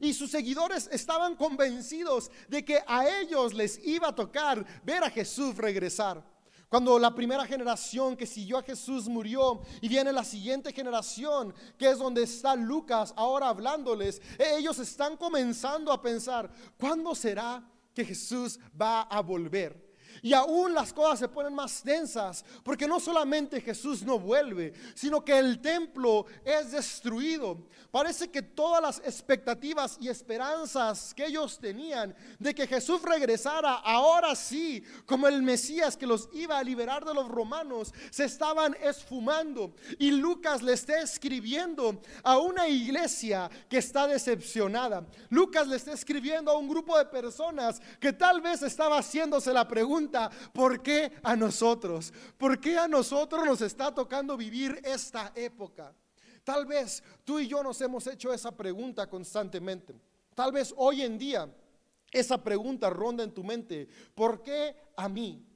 Y 0.01 0.13
sus 0.13 0.33
seguidores 0.33 0.89
estaban 0.91 1.37
convencidos 1.37 2.31
de 2.49 2.65
que 2.65 2.83
a 2.89 3.09
ellos 3.21 3.55
les 3.55 3.79
iba 3.87 4.09
a 4.09 4.15
tocar 4.15 4.67
ver 4.83 5.05
a 5.05 5.11
Jesús 5.11 5.57
regresar. 5.57 6.25
Cuando 6.71 7.01
la 7.01 7.13
primera 7.13 7.45
generación 7.45 8.17
que 8.17 8.27
siguió 8.27 8.57
a 8.57 8.63
Jesús 8.63 9.09
murió 9.09 9.61
y 9.81 9.89
viene 9.89 10.13
la 10.13 10.23
siguiente 10.23 10.73
generación, 10.73 11.53
que 11.77 11.91
es 11.91 11.99
donde 11.99 12.23
está 12.23 12.55
Lucas 12.55 13.13
ahora 13.17 13.49
hablándoles, 13.49 14.23
ellos 14.39 14.79
están 14.79 15.17
comenzando 15.17 15.93
a 15.93 16.01
pensar, 16.01 16.49
¿cuándo 16.79 17.13
será 17.17 17.69
que 17.93 18.05
Jesús 18.05 18.61
va 18.81 19.03
a 19.03 19.21
volver? 19.21 19.90
Y 20.23 20.33
aún 20.33 20.75
las 20.75 20.93
cosas 20.93 21.19
se 21.19 21.29
ponen 21.29 21.55
más 21.55 21.83
tensas, 21.83 22.45
porque 22.63 22.87
no 22.87 23.01
solamente 23.01 23.61
Jesús 23.61 24.03
no 24.03 24.19
vuelve, 24.19 24.73
sino 24.95 25.25
que 25.25 25.39
el 25.39 25.61
templo 25.61 26.27
es 26.45 26.73
destruido. 26.73 27.67
Parece 27.91 28.31
que 28.31 28.43
todas 28.43 28.83
las 28.83 28.99
expectativas 28.99 29.97
y 30.01 30.09
esperanzas 30.09 31.13
que 31.15 31.27
ellos 31.27 31.59
tenían 31.59 32.15
de 32.39 32.55
que 32.55 32.67
Jesús 32.67 33.03
regresara 33.03 33.75
ahora 33.75 34.35
sí, 34.37 34.85
como 35.07 35.27
el 35.27 35.43
Mesías 35.43 35.97
que 35.97 36.07
los 36.07 36.29
iba 36.33 36.59
a 36.59 36.63
liberar 36.63 37.05
de 37.05 37.15
los 37.15 37.29
romanos, 37.29 37.93
se 38.11 38.25
estaban 38.25 38.77
esfumando. 38.83 39.75
Y 39.99 40.13
Lucas 40.13 40.63
le 40.63 40.73
está 40.75 41.01
escribiendo 41.01 42.01
a 42.23 42.39
una 42.39 42.69
iglesia 42.69 43.51
que 43.69 43.79
está 43.79 44.07
decepcionada. 44.07 45.07
Lucas 45.29 45.67
le 45.67 45.77
está 45.77 45.93
escribiendo 45.93 46.51
a 46.51 46.59
un 46.59 46.69
grupo 46.69 46.97
de 46.97 47.07
personas 47.07 47.81
que 47.99 48.13
tal 48.13 48.41
vez 48.41 48.63
estaba 48.63 48.99
haciéndose 48.99 49.53
la 49.53 49.67
pregunta, 49.67 50.10
¿por 50.53 50.83
qué 50.83 51.13
a 51.23 51.37
nosotros? 51.37 52.13
¿Por 52.37 52.61
qué 52.61 52.79
a 52.79 52.89
nosotros 52.89 53.45
nos 53.45 53.61
está 53.61 53.95
tocando 53.95 54.37
vivir 54.37 54.81
esta 54.85 55.33
época? 55.35 55.95
Tal 56.45 56.67
vez 56.67 57.03
tú 57.25 57.39
y 57.39 57.47
yo 57.47 57.63
nos 57.63 57.81
hemos 57.81 58.07
hecho 58.07 58.33
esa 58.33 58.51
pregunta 58.51 59.09
constantemente. 59.09 59.95
Tal 60.35 60.53
vez 60.53 60.75
hoy 60.77 61.03
en 61.03 61.19
día 61.19 61.49
esa 62.11 62.43
pregunta 62.43 62.91
ronda 62.91 63.23
en 63.23 63.33
tu 63.33 63.45
mente, 63.45 63.89
¿por 64.15 64.43
qué 64.43 64.75
a 64.97 65.09
mí? 65.09 65.47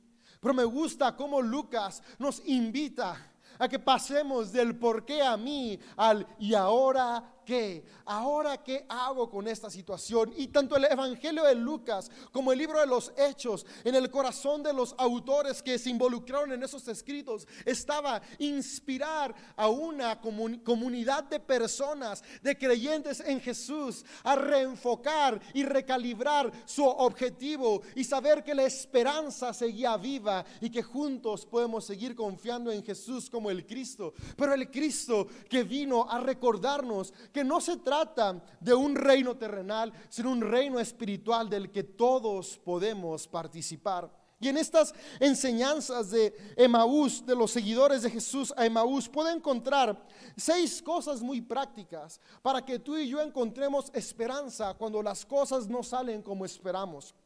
Pero 0.41 0.55
me 0.55 0.65
gusta 0.65 1.17
cómo 1.17 1.41
Lucas 1.41 2.03
nos 2.19 2.43
invita 2.47 3.33
a 3.59 3.69
que 3.69 3.79
pasemos 3.79 4.53
del 4.53 4.77
por 4.77 5.05
qué 5.05 5.23
a 5.23 5.37
mí 5.37 5.79
al 5.97 6.27
y 6.39 6.55
ahora 6.55 7.34
qué? 7.45 7.85
Ahora 8.05 8.63
qué 8.63 8.85
hago 8.89 9.31
con 9.31 9.47
esta 9.49 9.71
situación? 9.71 10.33
Y 10.37 10.49
tanto 10.49 10.77
el 10.77 10.85
Evangelio 10.85 11.45
de 11.45 11.55
Lucas 11.55 12.11
como 12.33 12.53
el 12.53 12.59
libro 12.59 12.81
de 12.81 12.87
los 12.87 13.13
Hechos, 13.17 13.67
en 13.85 13.95
el 13.95 14.11
corazón 14.11 14.63
de 14.63 14.73
los 14.73 14.95
autores 14.99 15.63
que 15.63 15.79
se 15.79 15.91
involucraron 15.91 16.53
en 16.53 16.63
esos 16.63 16.87
escritos, 16.89 17.47
estaba 17.65 18.23
inspirar 18.39 19.35
a 19.57 19.69
una 19.69 20.21
comunidad 20.21 21.25
de 21.25 21.41
personas, 21.41 22.23
de 22.43 22.57
creyentes 22.57 23.21
en 23.21 23.41
Jesús, 23.41 24.05
a 24.23 24.37
reenfocar 24.37 25.41
y 25.53 25.65
recalibrar 25.65 26.53
su 26.65 26.85
objetivo 26.85 27.83
y 27.95 28.05
saber 28.05 28.43
que 28.43 28.55
la 28.55 28.65
esperanza 28.65 29.53
seguía 29.53 29.97
viva 29.97 30.45
y 30.61 30.71
que 30.71 30.83
juntos 30.83 31.47
podemos 31.47 31.85
seguir 31.85 32.15
confiando 32.15 32.71
en 32.71 32.83
Jesús 32.83 33.29
como 33.31 33.51
el 33.51 33.67
Cristo. 33.67 34.15
Pero 34.37 34.55
el 34.55 34.71
Cristo 34.71 35.27
que 35.49 35.63
vino 35.63 36.09
a 36.09 36.21
recordarnos 36.21 37.13
que 37.35 37.43
no 37.43 37.61
se 37.61 37.79
trata 37.79 38.41
de 38.61 38.73
un 38.73 38.95
reino 38.95 39.37
terrenal, 39.37 39.93
sino 40.09 40.31
un 40.31 40.41
reino 40.41 40.79
espiritual 40.79 41.51
del 41.51 41.73
que 41.73 41.83
todos 41.83 42.57
podemos 42.59 43.27
participar. 43.27 44.09
Y 44.39 44.49
en 44.49 44.57
estas 44.57 44.95
enseñanzas 45.19 46.13
de 46.13 46.33
Emaús, 46.57 47.27
de 47.27 47.35
los 47.35 47.51
seguidores 47.51 48.03
de 48.03 48.11
Jesús 48.11 48.55
a 48.57 48.65
Emaús, 48.65 49.09
puede 49.09 49.33
encontrar 49.33 50.01
seis 50.37 50.81
cosas 50.81 51.23
muy 51.23 51.41
prácticas 51.41 52.21
para 52.41 52.65
que 52.65 52.79
tú 52.79 52.97
y 52.97 53.09
yo 53.09 53.21
encontremos 53.21 53.91
esperanza 53.95 54.75
cuando 54.75 55.03
las 55.03 55.27
cosas 55.27 55.67
no 55.67 55.83
salen 55.83 56.23
como 56.23 56.45
esperamos. 56.45 57.17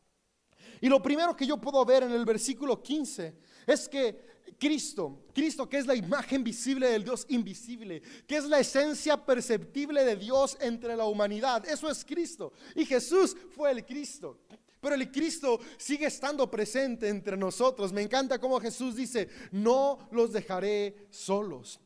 Y 0.80 0.88
lo 0.88 1.02
primero 1.02 1.36
que 1.36 1.46
yo 1.46 1.58
puedo 1.58 1.84
ver 1.84 2.04
en 2.04 2.12
el 2.12 2.24
versículo 2.24 2.82
15 2.82 3.36
es 3.66 3.88
que 3.88 4.27
Cristo, 4.58 5.24
Cristo 5.34 5.68
que 5.68 5.78
es 5.78 5.86
la 5.86 5.94
imagen 5.94 6.44
visible 6.44 6.88
del 6.88 7.04
Dios 7.04 7.26
invisible, 7.28 8.02
que 8.26 8.36
es 8.36 8.44
la 8.44 8.60
esencia 8.60 9.16
perceptible 9.24 10.04
de 10.04 10.16
Dios 10.16 10.56
entre 10.60 10.96
la 10.96 11.04
humanidad. 11.04 11.68
Eso 11.68 11.90
es 11.90 12.04
Cristo. 12.04 12.52
Y 12.74 12.84
Jesús 12.84 13.36
fue 13.54 13.70
el 13.70 13.84
Cristo. 13.84 14.38
Pero 14.80 14.94
el 14.94 15.10
Cristo 15.10 15.58
sigue 15.76 16.06
estando 16.06 16.48
presente 16.50 17.08
entre 17.08 17.36
nosotros. 17.36 17.92
Me 17.92 18.02
encanta 18.02 18.38
cómo 18.38 18.60
Jesús 18.60 18.94
dice, 18.94 19.28
no 19.50 20.08
los 20.12 20.32
dejaré 20.32 21.08
solos. 21.10 21.80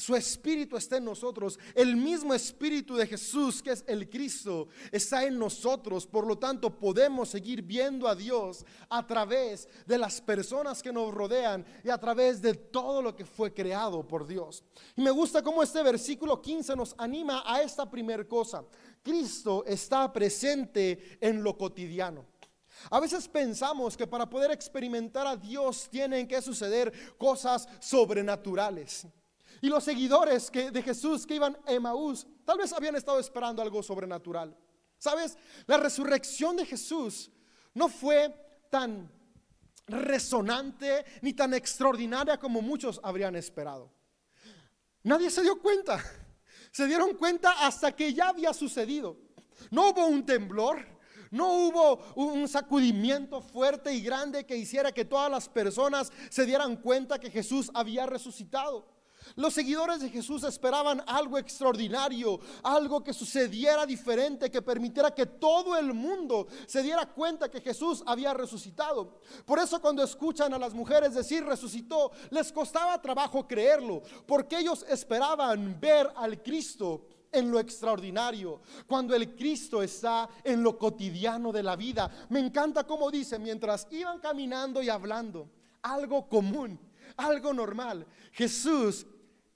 Su 0.00 0.16
espíritu 0.16 0.78
está 0.78 0.96
en 0.96 1.04
nosotros. 1.04 1.58
El 1.74 1.94
mismo 1.94 2.32
espíritu 2.32 2.96
de 2.96 3.06
Jesús, 3.06 3.62
que 3.62 3.72
es 3.72 3.84
el 3.86 4.08
Cristo, 4.08 4.68
está 4.90 5.24
en 5.24 5.38
nosotros. 5.38 6.06
Por 6.06 6.26
lo 6.26 6.38
tanto, 6.38 6.78
podemos 6.78 7.28
seguir 7.28 7.60
viendo 7.60 8.08
a 8.08 8.14
Dios 8.14 8.64
a 8.88 9.06
través 9.06 9.68
de 9.86 9.98
las 9.98 10.22
personas 10.22 10.82
que 10.82 10.90
nos 10.90 11.12
rodean 11.12 11.66
y 11.84 11.90
a 11.90 11.98
través 11.98 12.40
de 12.40 12.54
todo 12.54 13.02
lo 13.02 13.14
que 13.14 13.26
fue 13.26 13.52
creado 13.52 14.06
por 14.08 14.26
Dios. 14.26 14.64
Y 14.96 15.02
me 15.02 15.10
gusta 15.10 15.42
cómo 15.42 15.62
este 15.62 15.82
versículo 15.82 16.40
15 16.40 16.74
nos 16.76 16.94
anima 16.96 17.42
a 17.44 17.60
esta 17.60 17.88
primera 17.90 18.26
cosa. 18.26 18.64
Cristo 19.02 19.64
está 19.66 20.10
presente 20.10 21.18
en 21.20 21.42
lo 21.42 21.58
cotidiano. 21.58 22.24
A 22.90 23.00
veces 23.00 23.28
pensamos 23.28 23.98
que 23.98 24.06
para 24.06 24.30
poder 24.30 24.50
experimentar 24.50 25.26
a 25.26 25.36
Dios 25.36 25.88
tienen 25.90 26.26
que 26.26 26.40
suceder 26.40 26.90
cosas 27.18 27.68
sobrenaturales. 27.80 29.06
Y 29.60 29.68
los 29.68 29.84
seguidores 29.84 30.50
que, 30.50 30.70
de 30.70 30.82
Jesús 30.82 31.26
que 31.26 31.34
iban 31.34 31.56
a 31.66 31.72
Emaús, 31.72 32.26
tal 32.44 32.58
vez 32.58 32.72
habían 32.72 32.96
estado 32.96 33.18
esperando 33.18 33.60
algo 33.60 33.82
sobrenatural. 33.82 34.56
¿Sabes? 34.98 35.36
La 35.66 35.76
resurrección 35.76 36.56
de 36.56 36.66
Jesús 36.66 37.30
no 37.74 37.88
fue 37.88 38.34
tan 38.70 39.10
resonante 39.86 41.04
ni 41.22 41.32
tan 41.32 41.54
extraordinaria 41.54 42.38
como 42.38 42.62
muchos 42.62 43.00
habrían 43.02 43.36
esperado. 43.36 43.90
Nadie 45.02 45.30
se 45.30 45.42
dio 45.42 45.60
cuenta. 45.60 46.02
Se 46.72 46.86
dieron 46.86 47.14
cuenta 47.16 47.66
hasta 47.66 47.90
que 47.96 48.14
ya 48.14 48.28
había 48.28 48.52
sucedido. 48.54 49.16
No 49.72 49.90
hubo 49.90 50.06
un 50.06 50.24
temblor, 50.24 50.86
no 51.32 51.52
hubo 51.52 51.96
un 52.14 52.46
sacudimiento 52.46 53.40
fuerte 53.40 53.92
y 53.92 54.00
grande 54.00 54.46
que 54.46 54.56
hiciera 54.56 54.92
que 54.92 55.04
todas 55.04 55.28
las 55.28 55.48
personas 55.48 56.12
se 56.28 56.46
dieran 56.46 56.76
cuenta 56.76 57.18
que 57.18 57.28
Jesús 57.28 57.72
había 57.74 58.06
resucitado. 58.06 58.86
Los 59.36 59.54
seguidores 59.54 60.00
de 60.00 60.10
Jesús 60.10 60.44
esperaban 60.44 61.02
algo 61.06 61.38
extraordinario, 61.38 62.40
algo 62.62 63.02
que 63.02 63.12
sucediera 63.12 63.86
diferente, 63.86 64.50
que 64.50 64.62
permitiera 64.62 65.14
que 65.14 65.26
todo 65.26 65.76
el 65.76 65.92
mundo 65.92 66.48
se 66.66 66.82
diera 66.82 67.06
cuenta 67.06 67.50
que 67.50 67.60
Jesús 67.60 68.02
había 68.06 68.34
resucitado. 68.34 69.20
Por 69.44 69.58
eso 69.58 69.80
cuando 69.80 70.02
escuchan 70.02 70.52
a 70.54 70.58
las 70.58 70.74
mujeres 70.74 71.14
decir 71.14 71.44
resucitó, 71.44 72.10
les 72.30 72.52
costaba 72.52 73.00
trabajo 73.00 73.46
creerlo, 73.46 74.02
porque 74.26 74.58
ellos 74.58 74.84
esperaban 74.88 75.78
ver 75.80 76.10
al 76.16 76.42
Cristo 76.42 77.06
en 77.32 77.50
lo 77.50 77.60
extraordinario, 77.60 78.60
cuando 78.86 79.14
el 79.14 79.34
Cristo 79.36 79.82
está 79.82 80.28
en 80.42 80.62
lo 80.62 80.76
cotidiano 80.78 81.52
de 81.52 81.62
la 81.62 81.76
vida. 81.76 82.10
Me 82.28 82.40
encanta 82.40 82.84
como 82.84 83.10
dice, 83.10 83.38
mientras 83.38 83.86
iban 83.90 84.18
caminando 84.18 84.82
y 84.82 84.88
hablando, 84.88 85.48
algo 85.82 86.28
común, 86.28 86.78
algo 87.16 87.52
normal, 87.52 88.06
Jesús 88.32 89.06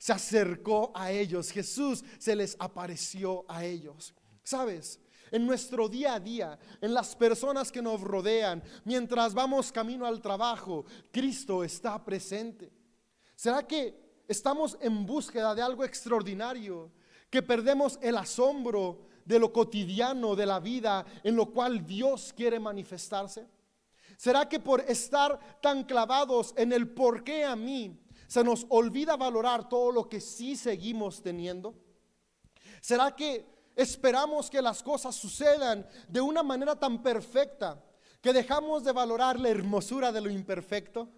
se 0.05 0.13
acercó 0.13 0.93
a 0.95 1.11
ellos, 1.11 1.51
Jesús 1.51 2.05
se 2.19 2.37
les 2.37 2.57
apareció 2.59 3.47
a 3.49 3.65
ellos. 3.65 4.13
¿Sabes? 4.43 5.01
En 5.31 5.47
nuestro 5.47 5.89
día 5.89 6.13
a 6.13 6.21
día, 6.21 6.59
en 6.83 6.93
las 6.93 7.17
personas 7.17 7.73
que 7.73 7.81
nos 7.81 8.03
rodean, 8.03 8.63
mientras 8.85 9.33
vamos 9.33 9.73
camino 9.73 10.05
al 10.05 10.21
trabajo, 10.21 10.85
Cristo 11.11 11.65
está 11.65 12.05
presente. 12.05 12.71
¿Será 13.35 13.67
que 13.67 14.23
estamos 14.29 14.77
en 14.83 15.07
búsqueda 15.07 15.55
de 15.55 15.63
algo 15.63 15.87
extraordinario? 15.87 16.93
que 17.31 17.43
perdemos 17.43 17.99
el 18.03 18.19
asombro 18.19 19.07
de 19.25 19.39
lo 19.39 19.55
cotidiano 19.55 20.37
de 20.37 20.45
la 20.45 20.61
vida 20.61 21.07
en 21.23 21.35
lo 21.35 21.47
cual 21.47 21.87
Dios 21.87 22.35
quiere 22.37 22.61
manifestarse? 22.61 23.49
¿Será 24.19 24.47
que 24.51 24.61
por 24.61 24.83
estar 24.83 25.41
tan 25.63 25.85
clavados 25.85 26.53
en 26.59 26.75
el 26.75 26.91
por 26.91 27.25
qué 27.25 27.43
a 27.43 27.57
mí 27.57 28.04
se 28.35 28.43
nos 28.43 28.67
olvida 28.69 29.17
valorar 29.17 29.69
todo 29.69 29.93
lo 29.93 30.09
que 30.09 30.21
sí 30.21 30.57
seguimos 30.57 31.23
teniendo? 31.23 31.73
¿Será 32.81 33.15
que 33.15 33.47
esperamos 33.77 34.51
que 34.51 34.61
las 34.61 34.83
cosas 34.83 35.15
sucedan 35.15 35.87
de 36.09 36.21
una 36.21 36.43
manera 36.43 36.75
tan 36.75 37.01
perfecta 37.01 37.81
que 38.21 38.33
dejamos 38.33 38.83
de 38.83 38.91
valorar 38.91 39.39
la 39.39 39.51
hermosura 39.51 40.11
de 40.11 40.21
lo 40.21 40.31
imperfecto? 40.31 41.09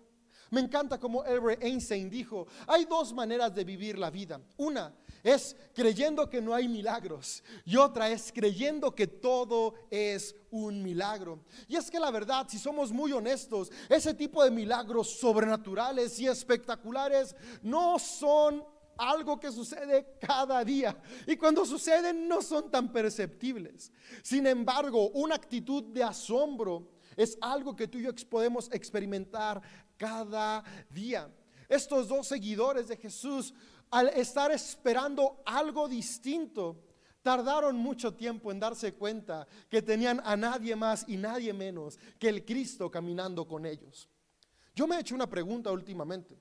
Me 0.51 0.61
encanta 0.61 1.01
como 1.01 1.23
Albert 1.23 1.65
Einstein 1.65 2.11
dijo, 2.11 2.49
hay 2.67 2.85
dos 2.85 3.15
maneras 3.15 3.55
de 3.55 3.65
vivir 3.65 3.99
la 3.99 4.11
vida. 4.11 4.39
Una 4.59 4.95
es 5.27 5.57
creyendo 5.75 6.31
que 6.31 6.41
no 6.41 6.55
hay 6.55 6.69
milagros 6.69 7.43
y 7.65 7.75
otra 7.77 8.09
es 8.09 8.31
creyendo 8.33 8.95
que 8.95 9.09
todo 9.09 9.75
es 9.91 10.37
un 10.53 10.81
milagro. 10.85 11.41
Y 11.67 11.75
es 11.75 11.91
que 11.91 11.99
la 11.99 12.13
verdad, 12.13 12.47
si 12.49 12.61
somos 12.61 12.93
muy 12.93 13.11
honestos, 13.11 13.73
ese 13.89 14.15
tipo 14.15 14.45
de 14.45 14.53
milagros 14.53 15.19
sobrenaturales 15.19 16.21
y 16.21 16.29
espectaculares 16.29 17.35
no 17.61 17.99
son 17.99 18.63
algo 18.97 19.41
que 19.41 19.51
sucede 19.51 20.17
cada 20.21 20.65
día. 20.65 20.97
Y 21.27 21.37
cuando 21.37 21.67
suceden 21.67 22.29
no 22.29 22.41
son 22.41 22.71
tan 22.71 22.93
perceptibles. 22.93 23.91
Sin 24.23 24.47
embargo, 24.47 25.09
una 25.09 25.35
actitud 25.35 25.83
de 25.93 26.05
asombro 26.05 26.89
es 27.17 27.37
algo 27.41 27.75
que 27.75 27.89
tú 27.89 27.99
y 27.99 28.05
yo 28.05 28.11
podemos 28.31 28.71
experimentar 28.73 29.61
cada 29.97 30.63
día. 30.89 31.29
Estos 31.69 32.07
dos 32.07 32.29
seguidores 32.29 32.87
de 32.87 32.97
Jesús 32.97 33.53
al 33.91 34.09
estar 34.09 34.51
esperando 34.51 35.43
algo 35.45 35.89
distinto, 35.89 36.83
tardaron 37.23 37.77
mucho 37.77 38.15
tiempo 38.15 38.53
en 38.53 38.61
darse 38.61 38.95
cuenta 38.95 39.49
que 39.69 39.83
tenían 39.83 40.21
a 40.25 40.37
nadie 40.37 40.77
más 40.77 41.05
y 41.09 41.17
nadie 41.17 41.53
menos 41.53 41.99
que 42.19 42.29
el 42.29 42.45
Cristo 42.45 42.91
caminando 42.91 43.47
con 43.47 43.67
ellos. 43.67 44.09
Yo 44.75 44.87
me 44.87 44.97
he 44.97 45.01
hecho 45.01 45.15
una 45.15 45.29
pregunta 45.29 45.73
últimamente. 45.73 46.39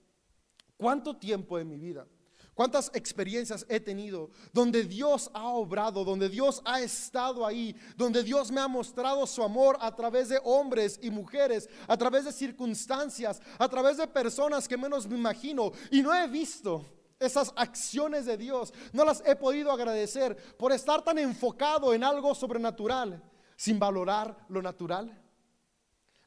¿Cuánto 0.77 1.17
tiempo 1.17 1.57
de 1.57 1.65
mi 1.65 1.77
vida? 1.77 2.05
¿Cuántas 2.53 2.89
experiencias 2.93 3.65
he 3.67 3.81
tenido 3.81 4.29
donde 4.53 4.83
Dios 4.83 5.29
ha 5.33 5.47
obrado, 5.49 6.05
donde 6.05 6.29
Dios 6.29 6.61
ha 6.63 6.79
estado 6.79 7.45
ahí, 7.45 7.75
donde 7.97 8.23
Dios 8.23 8.49
me 8.49 8.61
ha 8.61 8.67
mostrado 8.67 9.27
su 9.27 9.43
amor 9.43 9.77
a 9.81 9.93
través 9.93 10.29
de 10.29 10.39
hombres 10.43 10.97
y 11.01 11.09
mujeres, 11.09 11.69
a 11.85 11.97
través 11.97 12.23
de 12.23 12.31
circunstancias, 12.31 13.41
a 13.57 13.67
través 13.67 13.97
de 13.97 14.07
personas 14.07 14.69
que 14.69 14.77
menos 14.77 15.05
me 15.07 15.17
imagino 15.17 15.71
y 15.91 16.01
no 16.01 16.15
he 16.15 16.27
visto 16.29 16.85
esas 17.19 17.53
acciones 17.55 18.25
de 18.25 18.37
Dios, 18.37 18.73
no 18.93 19.05
las 19.05 19.23
he 19.25 19.35
podido 19.35 19.71
agradecer 19.71 20.35
por 20.57 20.71
estar 20.71 21.03
tan 21.03 21.17
enfocado 21.17 21.93
en 21.93 22.03
algo 22.03 22.35
sobrenatural 22.35 23.21
sin 23.55 23.79
valorar 23.79 24.45
lo 24.49 24.61
natural. 24.61 25.21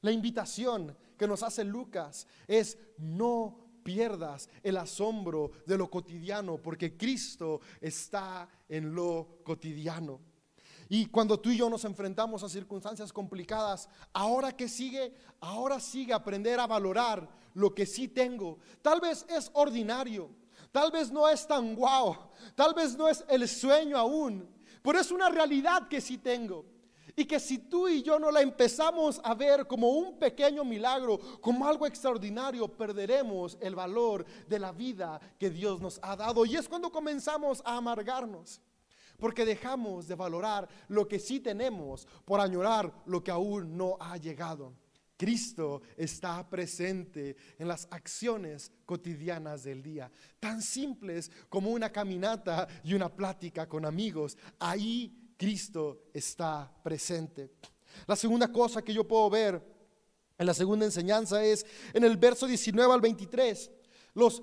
La 0.01 0.13
invitación 0.13 0.97
que 1.17 1.27
nos 1.27 1.43
hace 1.43 1.65
Lucas 1.65 2.27
es 2.47 2.79
no 2.99 3.69
pierdas 3.83 4.49
el 4.63 4.77
asombro 4.77 5.51
de 5.67 5.77
lo 5.77 5.91
cotidiano, 5.91 6.59
porque 6.59 6.97
Cristo 6.97 7.61
está 7.81 8.49
en 8.69 8.95
lo 8.95 9.41
cotidiano. 9.45 10.21
Y 10.91 11.07
cuando 11.07 11.39
tú 11.39 11.51
y 11.51 11.59
yo 11.59 11.69
nos 11.69 11.85
enfrentamos 11.85 12.43
a 12.43 12.49
circunstancias 12.49 13.13
complicadas, 13.13 13.89
ahora 14.13 14.57
que 14.57 14.69
sigue, 14.69 15.13
ahora 15.41 15.81
sigue 15.81 16.15
aprender 16.15 16.59
a 16.61 16.67
valorar 16.67 17.29
lo 17.55 17.75
que 17.75 17.85
sí 17.85 18.09
tengo. 18.09 18.59
Tal 18.81 19.01
vez 19.01 19.27
es 19.29 19.51
ordinario, 19.53 20.31
Tal 20.73 20.91
vez 20.91 21.11
no 21.11 21.29
es 21.29 21.47
tan 21.47 21.75
guau, 21.75 22.17
tal 22.55 22.75
vez 22.75 22.97
no 22.97 23.09
es 23.09 23.25
el 23.29 23.49
sueño 23.49 23.97
aún, 23.97 24.49
pero 24.83 25.01
es 25.01 25.11
una 25.11 25.29
realidad 25.29 25.89
que 25.89 26.01
sí 26.01 26.19
tengo. 26.19 26.65
Y 27.17 27.25
que 27.25 27.41
si 27.41 27.59
tú 27.59 27.89
y 27.89 28.03
yo 28.03 28.19
no 28.19 28.31
la 28.31 28.43
empezamos 28.43 29.21
a 29.25 29.35
ver 29.35 29.67
como 29.67 29.91
un 29.91 30.19
pequeño 30.21 30.65
milagro, 30.65 31.19
como 31.41 31.67
algo 31.67 31.85
extraordinario, 31.85 32.69
perderemos 32.69 33.59
el 33.61 33.75
valor 33.75 34.25
de 34.47 34.59
la 34.61 34.71
vida 34.71 35.21
que 35.37 35.51
Dios 35.51 35.81
nos 35.81 35.99
ha 36.01 36.15
dado. 36.15 36.47
Y 36.47 36.55
es 36.55 36.69
cuando 36.69 36.93
comenzamos 36.93 37.61
a 37.65 37.77
amargarnos, 37.77 38.61
porque 39.19 39.45
dejamos 39.45 40.07
de 40.07 40.15
valorar 40.15 40.69
lo 40.87 41.09
que 41.09 41.19
sí 41.19 41.41
tenemos 41.41 42.07
por 42.25 42.41
añorar 42.41 42.93
lo 43.07 43.25
que 43.25 43.33
aún 43.33 43.77
no 43.77 43.97
ha 43.99 44.17
llegado. 44.17 44.75
Cristo 45.19 45.83
está 45.97 46.49
presente 46.49 47.37
en 47.59 47.67
las 47.67 47.89
acciones 47.91 48.71
cotidianas 48.87 49.65
del 49.65 49.83
día, 49.83 50.11
tan 50.39 50.63
simples 50.63 51.31
como 51.49 51.71
una 51.71 51.91
caminata 51.91 52.69
y 52.85 52.95
una 52.95 53.15
plática 53.15 53.69
con 53.69 53.85
amigos. 53.85 54.39
Ahí 54.61 55.35
Cristo 55.37 56.05
está 56.15 56.73
presente. 56.85 57.51
La 58.07 58.15
segunda 58.15 58.51
cosa 58.53 58.81
que 58.81 58.95
yo 58.95 59.07
puedo 59.07 59.29
ver 59.29 59.61
en 60.39 60.47
la 60.47 60.55
segunda 60.55 60.87
enseñanza 60.87 61.43
es 61.43 61.67
en 61.93 62.05
el 62.05 62.17
verso 62.17 62.47
19 62.47 62.95
al 62.95 63.01
23. 63.01 63.73
Los 64.15 64.41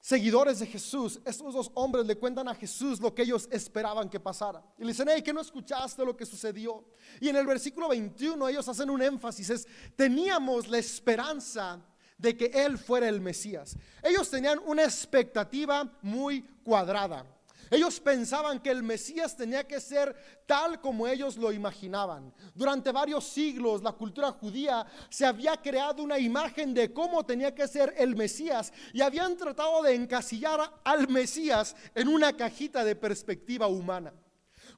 seguidores 0.00 0.60
de 0.60 0.66
Jesús, 0.66 1.20
estos 1.24 1.54
dos 1.54 1.70
hombres 1.74 2.06
le 2.06 2.16
cuentan 2.16 2.48
a 2.48 2.54
Jesús 2.54 3.00
lo 3.00 3.14
que 3.14 3.22
ellos 3.22 3.48
esperaban 3.50 4.08
que 4.08 4.20
pasara. 4.20 4.62
Y 4.78 4.82
le 4.82 4.88
dicen, 4.88 5.08
hey, 5.10 5.22
que 5.22 5.32
no 5.32 5.40
escuchaste 5.40 6.04
lo 6.04 6.16
que 6.16 6.26
sucedió. 6.26 6.84
Y 7.20 7.28
en 7.28 7.36
el 7.36 7.46
versículo 7.46 7.88
21 7.88 8.48
ellos 8.48 8.68
hacen 8.68 8.90
un 8.90 9.02
énfasis, 9.02 9.50
es, 9.50 9.66
teníamos 9.96 10.68
la 10.68 10.78
esperanza 10.78 11.80
de 12.16 12.36
que 12.36 12.46
Él 12.46 12.78
fuera 12.78 13.08
el 13.08 13.20
Mesías. 13.20 13.76
Ellos 14.02 14.28
tenían 14.28 14.60
una 14.66 14.84
expectativa 14.84 15.90
muy 16.02 16.42
cuadrada. 16.64 17.24
Ellos 17.70 18.00
pensaban 18.00 18.60
que 18.60 18.70
el 18.70 18.82
Mesías 18.82 19.36
tenía 19.36 19.66
que 19.66 19.80
ser 19.80 20.14
tal 20.46 20.80
como 20.80 21.06
ellos 21.06 21.36
lo 21.36 21.52
imaginaban. 21.52 22.32
Durante 22.54 22.92
varios 22.92 23.24
siglos 23.24 23.82
la 23.82 23.92
cultura 23.92 24.32
judía 24.32 24.86
se 25.10 25.26
había 25.26 25.56
creado 25.56 26.02
una 26.02 26.18
imagen 26.18 26.72
de 26.72 26.92
cómo 26.92 27.24
tenía 27.24 27.54
que 27.54 27.68
ser 27.68 27.94
el 27.96 28.16
Mesías 28.16 28.72
y 28.92 29.02
habían 29.02 29.36
tratado 29.36 29.82
de 29.82 29.94
encasillar 29.94 30.80
al 30.84 31.08
Mesías 31.08 31.76
en 31.94 32.08
una 32.08 32.36
cajita 32.36 32.84
de 32.84 32.96
perspectiva 32.96 33.66
humana. 33.66 34.12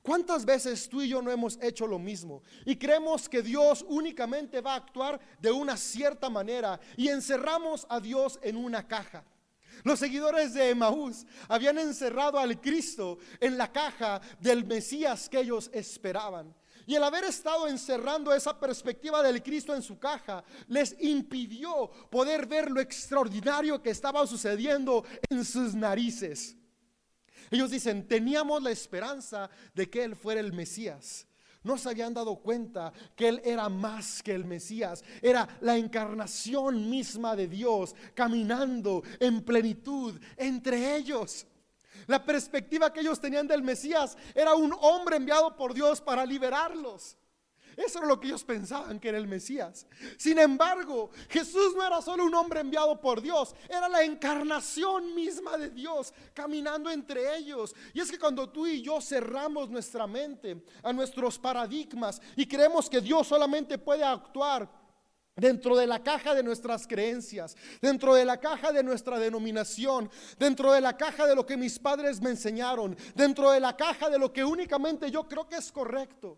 ¿Cuántas 0.02 0.44
veces 0.44 0.88
tú 0.88 1.02
y 1.02 1.08
yo 1.08 1.20
no 1.20 1.30
hemos 1.30 1.58
hecho 1.60 1.86
lo 1.86 1.98
mismo? 1.98 2.42
Y 2.64 2.76
creemos 2.76 3.28
que 3.28 3.42
Dios 3.42 3.84
únicamente 3.88 4.60
va 4.60 4.74
a 4.74 4.76
actuar 4.76 5.20
de 5.40 5.50
una 5.50 5.76
cierta 5.76 6.30
manera 6.30 6.80
y 6.96 7.08
encerramos 7.08 7.86
a 7.88 8.00
Dios 8.00 8.38
en 8.42 8.56
una 8.56 8.86
caja. 8.86 9.24
Los 9.84 9.98
seguidores 9.98 10.54
de 10.54 10.70
Emaús 10.70 11.26
habían 11.48 11.78
encerrado 11.78 12.38
al 12.38 12.60
Cristo 12.60 13.18
en 13.40 13.56
la 13.56 13.72
caja 13.72 14.20
del 14.40 14.64
Mesías 14.64 15.28
que 15.28 15.40
ellos 15.40 15.70
esperaban. 15.72 16.54
Y 16.86 16.94
el 16.96 17.04
haber 17.04 17.24
estado 17.24 17.68
encerrando 17.68 18.34
esa 18.34 18.58
perspectiva 18.58 19.22
del 19.22 19.42
Cristo 19.42 19.74
en 19.74 19.82
su 19.82 19.98
caja 19.98 20.42
les 20.66 20.96
impidió 21.00 21.90
poder 22.10 22.46
ver 22.46 22.70
lo 22.70 22.80
extraordinario 22.80 23.80
que 23.82 23.90
estaba 23.90 24.26
sucediendo 24.26 25.04
en 25.28 25.44
sus 25.44 25.74
narices. 25.74 26.56
Ellos 27.50 27.70
dicen, 27.70 28.06
teníamos 28.06 28.62
la 28.62 28.70
esperanza 28.70 29.50
de 29.74 29.88
que 29.88 30.04
Él 30.04 30.16
fuera 30.16 30.40
el 30.40 30.52
Mesías 30.52 31.26
no 31.62 31.76
se 31.76 31.90
habían 31.90 32.14
dado 32.14 32.36
cuenta 32.36 32.92
que 33.14 33.28
Él 33.28 33.42
era 33.44 33.68
más 33.68 34.22
que 34.22 34.34
el 34.34 34.44
Mesías, 34.44 35.04
era 35.20 35.48
la 35.60 35.76
encarnación 35.76 36.88
misma 36.88 37.36
de 37.36 37.48
Dios, 37.48 37.94
caminando 38.14 39.02
en 39.18 39.42
plenitud 39.42 40.18
entre 40.36 40.96
ellos. 40.96 41.46
La 42.06 42.24
perspectiva 42.24 42.92
que 42.92 43.00
ellos 43.00 43.20
tenían 43.20 43.46
del 43.46 43.62
Mesías 43.62 44.16
era 44.34 44.54
un 44.54 44.74
hombre 44.80 45.16
enviado 45.16 45.56
por 45.56 45.74
Dios 45.74 46.00
para 46.00 46.24
liberarlos. 46.24 47.16
Eso 47.80 47.98
era 47.98 48.08
lo 48.08 48.20
que 48.20 48.28
ellos 48.28 48.44
pensaban 48.44 49.00
que 49.00 49.08
era 49.08 49.18
el 49.18 49.26
Mesías. 49.26 49.86
Sin 50.18 50.38
embargo, 50.38 51.10
Jesús 51.28 51.74
no 51.74 51.86
era 51.86 52.02
solo 52.02 52.24
un 52.24 52.34
hombre 52.34 52.60
enviado 52.60 53.00
por 53.00 53.22
Dios, 53.22 53.54
era 53.68 53.88
la 53.88 54.02
encarnación 54.02 55.14
misma 55.14 55.56
de 55.56 55.70
Dios 55.70 56.12
caminando 56.34 56.90
entre 56.90 57.36
ellos. 57.36 57.74
Y 57.94 58.00
es 58.00 58.10
que 58.10 58.18
cuando 58.18 58.48
tú 58.48 58.66
y 58.66 58.82
yo 58.82 59.00
cerramos 59.00 59.70
nuestra 59.70 60.06
mente 60.06 60.62
a 60.82 60.92
nuestros 60.92 61.38
paradigmas 61.38 62.20
y 62.36 62.46
creemos 62.46 62.90
que 62.90 63.00
Dios 63.00 63.26
solamente 63.26 63.78
puede 63.78 64.04
actuar 64.04 64.68
dentro 65.36 65.74
de 65.76 65.86
la 65.86 66.02
caja 66.02 66.34
de 66.34 66.42
nuestras 66.42 66.86
creencias, 66.86 67.56
dentro 67.80 68.14
de 68.14 68.26
la 68.26 68.38
caja 68.38 68.72
de 68.72 68.82
nuestra 68.82 69.18
denominación, 69.18 70.10
dentro 70.38 70.72
de 70.72 70.82
la 70.82 70.96
caja 70.96 71.26
de 71.26 71.34
lo 71.34 71.46
que 71.46 71.56
mis 71.56 71.78
padres 71.78 72.20
me 72.20 72.30
enseñaron, 72.30 72.96
dentro 73.14 73.50
de 73.50 73.60
la 73.60 73.74
caja 73.74 74.10
de 74.10 74.18
lo 74.18 74.32
que 74.32 74.44
únicamente 74.44 75.10
yo 75.10 75.26
creo 75.26 75.48
que 75.48 75.56
es 75.56 75.72
correcto. 75.72 76.36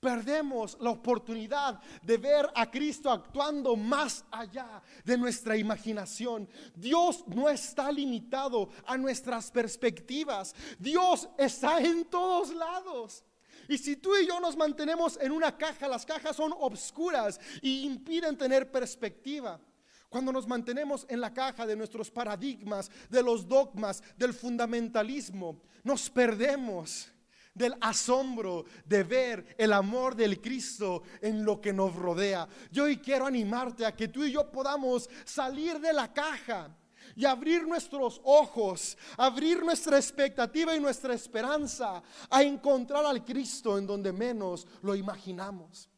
Perdemos 0.00 0.78
la 0.80 0.90
oportunidad 0.90 1.78
de 2.02 2.16
ver 2.16 2.48
a 2.54 2.70
Cristo 2.70 3.10
actuando 3.10 3.76
más 3.76 4.24
allá 4.30 4.82
de 5.04 5.18
nuestra 5.18 5.58
imaginación. 5.58 6.48
Dios 6.74 7.22
no 7.26 7.50
está 7.50 7.92
limitado 7.92 8.70
a 8.86 8.96
nuestras 8.96 9.50
perspectivas. 9.50 10.54
Dios 10.78 11.28
está 11.36 11.80
en 11.80 12.06
todos 12.06 12.54
lados. 12.54 13.22
Y 13.68 13.76
si 13.76 13.96
tú 13.96 14.16
y 14.16 14.26
yo 14.26 14.40
nos 14.40 14.56
mantenemos 14.56 15.18
en 15.20 15.32
una 15.32 15.56
caja, 15.56 15.86
las 15.86 16.06
cajas 16.06 16.34
son 16.34 16.54
obscuras 16.58 17.38
y 17.60 17.84
impiden 17.84 18.38
tener 18.38 18.72
perspectiva. 18.72 19.60
Cuando 20.08 20.32
nos 20.32 20.46
mantenemos 20.48 21.06
en 21.10 21.20
la 21.20 21.32
caja 21.32 21.66
de 21.66 21.76
nuestros 21.76 22.10
paradigmas, 22.10 22.90
de 23.10 23.22
los 23.22 23.46
dogmas, 23.46 24.02
del 24.16 24.32
fundamentalismo, 24.32 25.60
nos 25.84 26.08
perdemos 26.08 27.12
del 27.54 27.74
asombro 27.80 28.64
de 28.84 29.02
ver 29.02 29.56
el 29.58 29.72
amor 29.72 30.14
del 30.14 30.40
Cristo 30.40 31.02
en 31.20 31.44
lo 31.44 31.60
que 31.60 31.72
nos 31.72 31.94
rodea. 31.94 32.48
Yo 32.70 32.84
hoy 32.84 32.98
quiero 32.98 33.26
animarte 33.26 33.84
a 33.84 33.94
que 33.94 34.08
tú 34.08 34.24
y 34.24 34.32
yo 34.32 34.50
podamos 34.50 35.08
salir 35.24 35.80
de 35.80 35.92
la 35.92 36.12
caja 36.12 36.76
y 37.16 37.24
abrir 37.24 37.66
nuestros 37.66 38.20
ojos, 38.24 38.96
abrir 39.16 39.64
nuestra 39.64 39.96
expectativa 39.96 40.74
y 40.76 40.80
nuestra 40.80 41.14
esperanza 41.14 42.02
a 42.28 42.42
encontrar 42.42 43.04
al 43.04 43.24
Cristo 43.24 43.76
en 43.78 43.86
donde 43.86 44.12
menos 44.12 44.66
lo 44.82 44.94
imaginamos. 44.94 45.88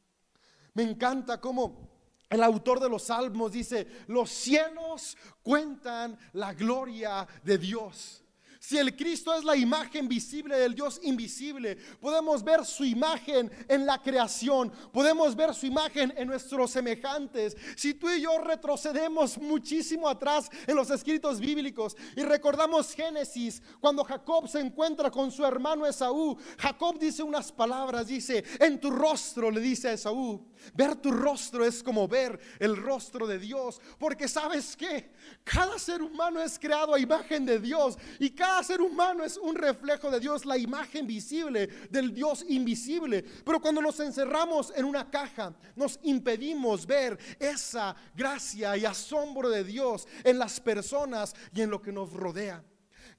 Me 0.74 0.82
encanta 0.82 1.40
cómo 1.40 1.90
el 2.30 2.42
autor 2.42 2.80
de 2.80 2.88
los 2.88 3.04
salmos 3.04 3.52
dice, 3.52 3.86
los 4.06 4.30
cielos 4.30 5.18
cuentan 5.42 6.18
la 6.32 6.54
gloria 6.54 7.26
de 7.44 7.58
Dios. 7.58 8.21
Si 8.62 8.78
el 8.78 8.94
Cristo 8.94 9.34
es 9.34 9.42
la 9.42 9.56
imagen 9.56 10.06
visible 10.06 10.56
del 10.56 10.76
Dios 10.76 11.00
invisible, 11.02 11.76
podemos 12.00 12.44
ver 12.44 12.64
su 12.64 12.84
imagen 12.84 13.50
en 13.66 13.84
la 13.84 14.00
creación, 14.00 14.70
podemos 14.92 15.34
ver 15.34 15.52
su 15.52 15.66
imagen 15.66 16.14
en 16.16 16.28
nuestros 16.28 16.70
semejantes. 16.70 17.56
Si 17.74 17.92
tú 17.92 18.08
y 18.08 18.20
yo 18.20 18.38
retrocedemos 18.38 19.36
muchísimo 19.36 20.08
atrás 20.08 20.48
en 20.64 20.76
los 20.76 20.90
escritos 20.90 21.40
bíblicos 21.40 21.96
y 22.14 22.22
recordamos 22.22 22.94
Génesis, 22.94 23.60
cuando 23.80 24.04
Jacob 24.04 24.46
se 24.48 24.60
encuentra 24.60 25.10
con 25.10 25.32
su 25.32 25.44
hermano 25.44 25.84
Esaú, 25.84 26.38
Jacob 26.56 27.00
dice 27.00 27.24
unas 27.24 27.50
palabras, 27.50 28.06
dice, 28.06 28.44
en 28.60 28.80
tu 28.80 28.92
rostro 28.92 29.50
le 29.50 29.60
dice 29.60 29.88
a 29.88 29.94
Esaú, 29.94 30.51
ver 30.74 30.96
tu 30.96 31.10
rostro 31.10 31.64
es 31.64 31.82
como 31.82 32.08
ver 32.08 32.38
el 32.58 32.76
rostro 32.76 33.26
de 33.26 33.38
Dios, 33.38 33.80
porque 33.98 34.28
sabes 34.28 34.76
que 34.76 35.10
cada 35.44 35.78
ser 35.78 36.02
humano 36.02 36.40
es 36.40 36.58
creado 36.58 36.94
a 36.94 37.00
imagen 37.00 37.44
de 37.44 37.58
Dios 37.58 37.98
y 38.18 38.30
cada 38.30 38.62
ser 38.62 38.80
humano 38.80 39.24
es 39.24 39.36
un 39.36 39.54
reflejo 39.54 40.10
de 40.10 40.20
Dios, 40.20 40.44
la 40.44 40.58
imagen 40.58 41.06
visible 41.06 41.66
del 41.90 42.14
Dios 42.14 42.44
invisible. 42.48 43.22
Pero 43.44 43.60
cuando 43.60 43.82
nos 43.82 43.98
encerramos 44.00 44.72
en 44.76 44.84
una 44.84 45.10
caja, 45.10 45.54
nos 45.76 45.98
impedimos 46.02 46.86
ver 46.86 47.18
esa 47.38 47.94
gracia 48.14 48.76
y 48.76 48.84
asombro 48.84 49.48
de 49.48 49.64
Dios 49.64 50.06
en 50.24 50.38
las 50.38 50.60
personas 50.60 51.34
y 51.54 51.62
en 51.62 51.70
lo 51.70 51.80
que 51.80 51.92
nos 51.92 52.12
rodea. 52.12 52.62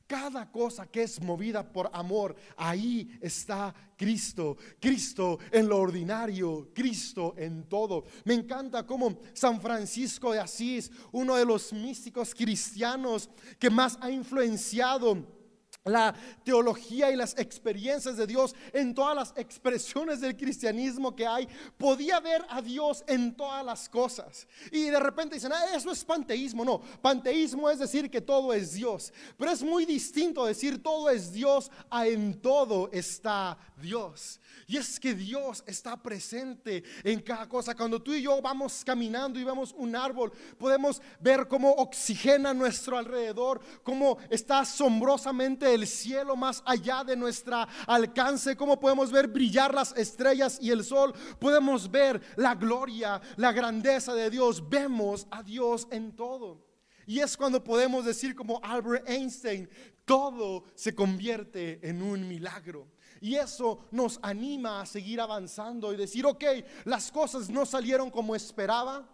Cada 0.08 0.52
cosa 0.52 0.86
que 0.86 1.04
es 1.04 1.22
movida 1.22 1.72
por 1.72 1.90
amor, 1.94 2.36
ahí 2.58 3.18
está 3.22 3.74
Cristo. 3.96 4.58
Cristo 4.80 5.40
en 5.52 5.68
lo 5.68 5.78
ordinario, 5.78 6.70
Cristo 6.74 7.34
en 7.38 7.70
todo. 7.70 8.06
Me 8.26 8.34
encanta 8.34 8.86
cómo 8.86 9.20
San 9.34 9.62
Francisco 9.62 10.34
de 10.34 10.40
Asís, 10.40 10.92
uno 11.12 11.36
de 11.36 11.46
los 11.46 11.72
místicos 11.72 12.36
cristianos 12.36 13.30
que 13.58 13.70
más 13.70 13.98
ha 14.02 14.12
influenciado 14.12 15.43
la 15.86 16.16
teología 16.44 17.12
y 17.12 17.16
las 17.16 17.38
experiencias 17.38 18.16
de 18.16 18.26
Dios 18.26 18.56
en 18.72 18.94
todas 18.94 19.16
las 19.16 19.34
expresiones 19.36 20.22
del 20.22 20.38
cristianismo 20.38 21.16
que 21.16 21.28
hay, 21.28 21.48
podía 21.78 22.20
ver 22.20 22.46
a 22.50 22.62
Dios 22.62 23.04
en 23.08 23.36
todas 23.36 23.66
las 23.66 23.90
cosas. 23.90 24.48
Y 24.72 24.86
de 24.86 25.00
repente 25.00 25.36
dicen, 25.36 25.52
ah, 25.54 25.76
eso 25.76 25.92
es 25.92 26.06
panteísmo. 26.06 26.64
No, 26.64 26.80
panteísmo 27.02 27.70
es 27.70 27.80
decir 27.80 28.10
que 28.10 28.22
todo 28.22 28.54
es 28.54 28.74
Dios. 28.74 29.12
Pero 29.38 29.52
es 29.52 29.62
muy 29.62 29.86
distinto 29.86 30.46
decir 30.46 30.82
todo 30.82 31.10
es 31.10 31.34
Dios 31.34 31.70
a 31.90 32.08
en 32.08 32.40
todo 32.42 32.90
está 32.92 33.58
Dios. 33.82 34.40
Y 34.68 34.78
es 34.78 35.00
que 35.00 35.14
Dios 35.14 35.64
está 35.68 36.02
presente 36.02 36.84
en 37.04 37.20
cada 37.20 37.50
cosa. 37.50 37.76
Cuando 37.76 38.02
tú 38.02 38.14
y 38.14 38.22
yo 38.22 38.42
vamos 38.42 38.84
caminando 38.86 39.40
y 39.40 39.44
vemos 39.44 39.74
un 39.78 39.96
árbol, 39.96 40.32
podemos 40.58 41.02
ver 41.20 41.48
cómo 41.48 41.72
oxigena 41.72 42.54
nuestro 42.54 42.98
alrededor, 42.98 43.60
cómo 43.84 44.18
está 44.30 44.60
asombrosamente 44.60 45.73
el 45.74 45.88
cielo 45.88 46.36
más 46.36 46.64
allá 46.66 47.04
de 47.04 47.16
nuestra 47.16 47.68
alcance, 47.88 48.56
cómo 48.56 48.80
podemos 48.80 49.12
ver 49.12 49.28
brillar 49.28 49.74
las 49.74 49.96
estrellas 49.98 50.58
y 50.62 50.72
el 50.72 50.84
sol, 50.84 51.14
podemos 51.40 51.90
ver 51.90 52.22
la 52.36 52.56
gloria, 52.56 53.22
la 53.38 53.52
grandeza 53.52 54.14
de 54.14 54.30
Dios, 54.30 54.68
vemos 54.70 55.28
a 55.32 55.44
Dios 55.44 55.88
en 55.92 56.16
todo. 56.16 56.66
Y 57.06 57.20
es 57.20 57.36
cuando 57.36 57.64
podemos 57.64 58.06
decir 58.06 58.36
como 58.36 58.60
Albert 58.64 59.10
Einstein, 59.10 59.70
todo 60.06 60.64
se 60.76 60.96
convierte 60.96 61.80
en 61.88 62.02
un 62.02 62.28
milagro. 62.28 62.88
Y 63.22 63.36
eso 63.36 63.86
nos 63.92 64.20
anima 64.22 64.82
a 64.82 64.86
seguir 64.86 65.22
avanzando 65.22 65.94
y 65.94 65.98
decir, 65.98 66.26
ok, 66.26 66.44
las 66.86 67.12
cosas 67.12 67.50
no 67.50 67.66
salieron 67.66 68.10
como 68.10 68.36
esperaba. 68.36 69.10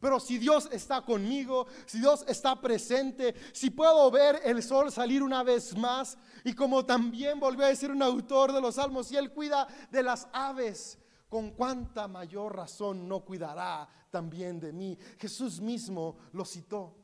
Pero 0.00 0.20
si 0.20 0.38
Dios 0.38 0.68
está 0.70 1.02
conmigo, 1.02 1.66
si 1.86 1.98
Dios 1.98 2.24
está 2.28 2.60
presente, 2.60 3.34
si 3.52 3.70
puedo 3.70 4.10
ver 4.10 4.40
el 4.44 4.62
sol 4.62 4.92
salir 4.92 5.22
una 5.22 5.42
vez 5.42 5.76
más, 5.76 6.16
y 6.44 6.52
como 6.52 6.84
también 6.84 7.40
volvió 7.40 7.64
a 7.64 7.68
decir 7.68 7.90
un 7.90 8.02
autor 8.02 8.52
de 8.52 8.60
los 8.60 8.76
salmos, 8.76 9.08
si 9.08 9.16
Él 9.16 9.32
cuida 9.32 9.66
de 9.90 10.02
las 10.02 10.28
aves, 10.32 10.98
con 11.28 11.50
cuánta 11.50 12.08
mayor 12.08 12.56
razón 12.56 13.08
no 13.08 13.20
cuidará 13.20 13.88
también 14.10 14.58
de 14.60 14.72
mí. 14.72 14.98
Jesús 15.18 15.60
mismo 15.60 16.16
lo 16.32 16.44
citó. 16.44 16.94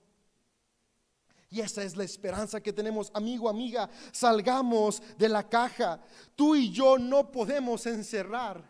Y 1.50 1.60
esa 1.60 1.82
es 1.82 1.96
la 1.96 2.04
esperanza 2.04 2.60
que 2.60 2.72
tenemos, 2.72 3.10
amigo, 3.14 3.48
amiga. 3.48 3.88
Salgamos 4.12 5.02
de 5.16 5.28
la 5.28 5.48
caja. 5.48 6.00
Tú 6.34 6.56
y 6.56 6.72
yo 6.72 6.98
no 6.98 7.30
podemos 7.30 7.86
encerrar 7.86 8.64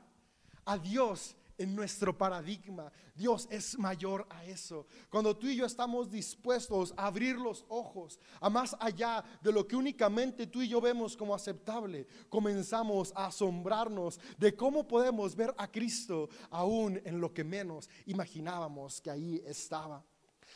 a 0.64 0.76
Dios 0.76 1.36
en 1.58 1.74
nuestro 1.74 2.16
paradigma. 2.16 2.90
Dios 3.14 3.46
es 3.50 3.78
mayor 3.78 4.26
a 4.30 4.44
eso. 4.44 4.86
Cuando 5.08 5.36
tú 5.36 5.46
y 5.46 5.56
yo 5.56 5.66
estamos 5.66 6.10
dispuestos 6.10 6.92
a 6.96 7.06
abrir 7.06 7.36
los 7.36 7.64
ojos 7.68 8.18
a 8.40 8.50
más 8.50 8.76
allá 8.80 9.24
de 9.42 9.52
lo 9.52 9.66
que 9.66 9.76
únicamente 9.76 10.46
tú 10.46 10.62
y 10.62 10.68
yo 10.68 10.80
vemos 10.80 11.16
como 11.16 11.34
aceptable, 11.34 12.06
comenzamos 12.28 13.12
a 13.14 13.26
asombrarnos 13.26 14.20
de 14.38 14.54
cómo 14.54 14.86
podemos 14.86 15.36
ver 15.36 15.54
a 15.56 15.70
Cristo 15.70 16.28
aún 16.50 17.00
en 17.04 17.20
lo 17.20 17.32
que 17.32 17.44
menos 17.44 17.88
imaginábamos 18.06 19.00
que 19.00 19.10
ahí 19.10 19.42
estaba. 19.46 20.04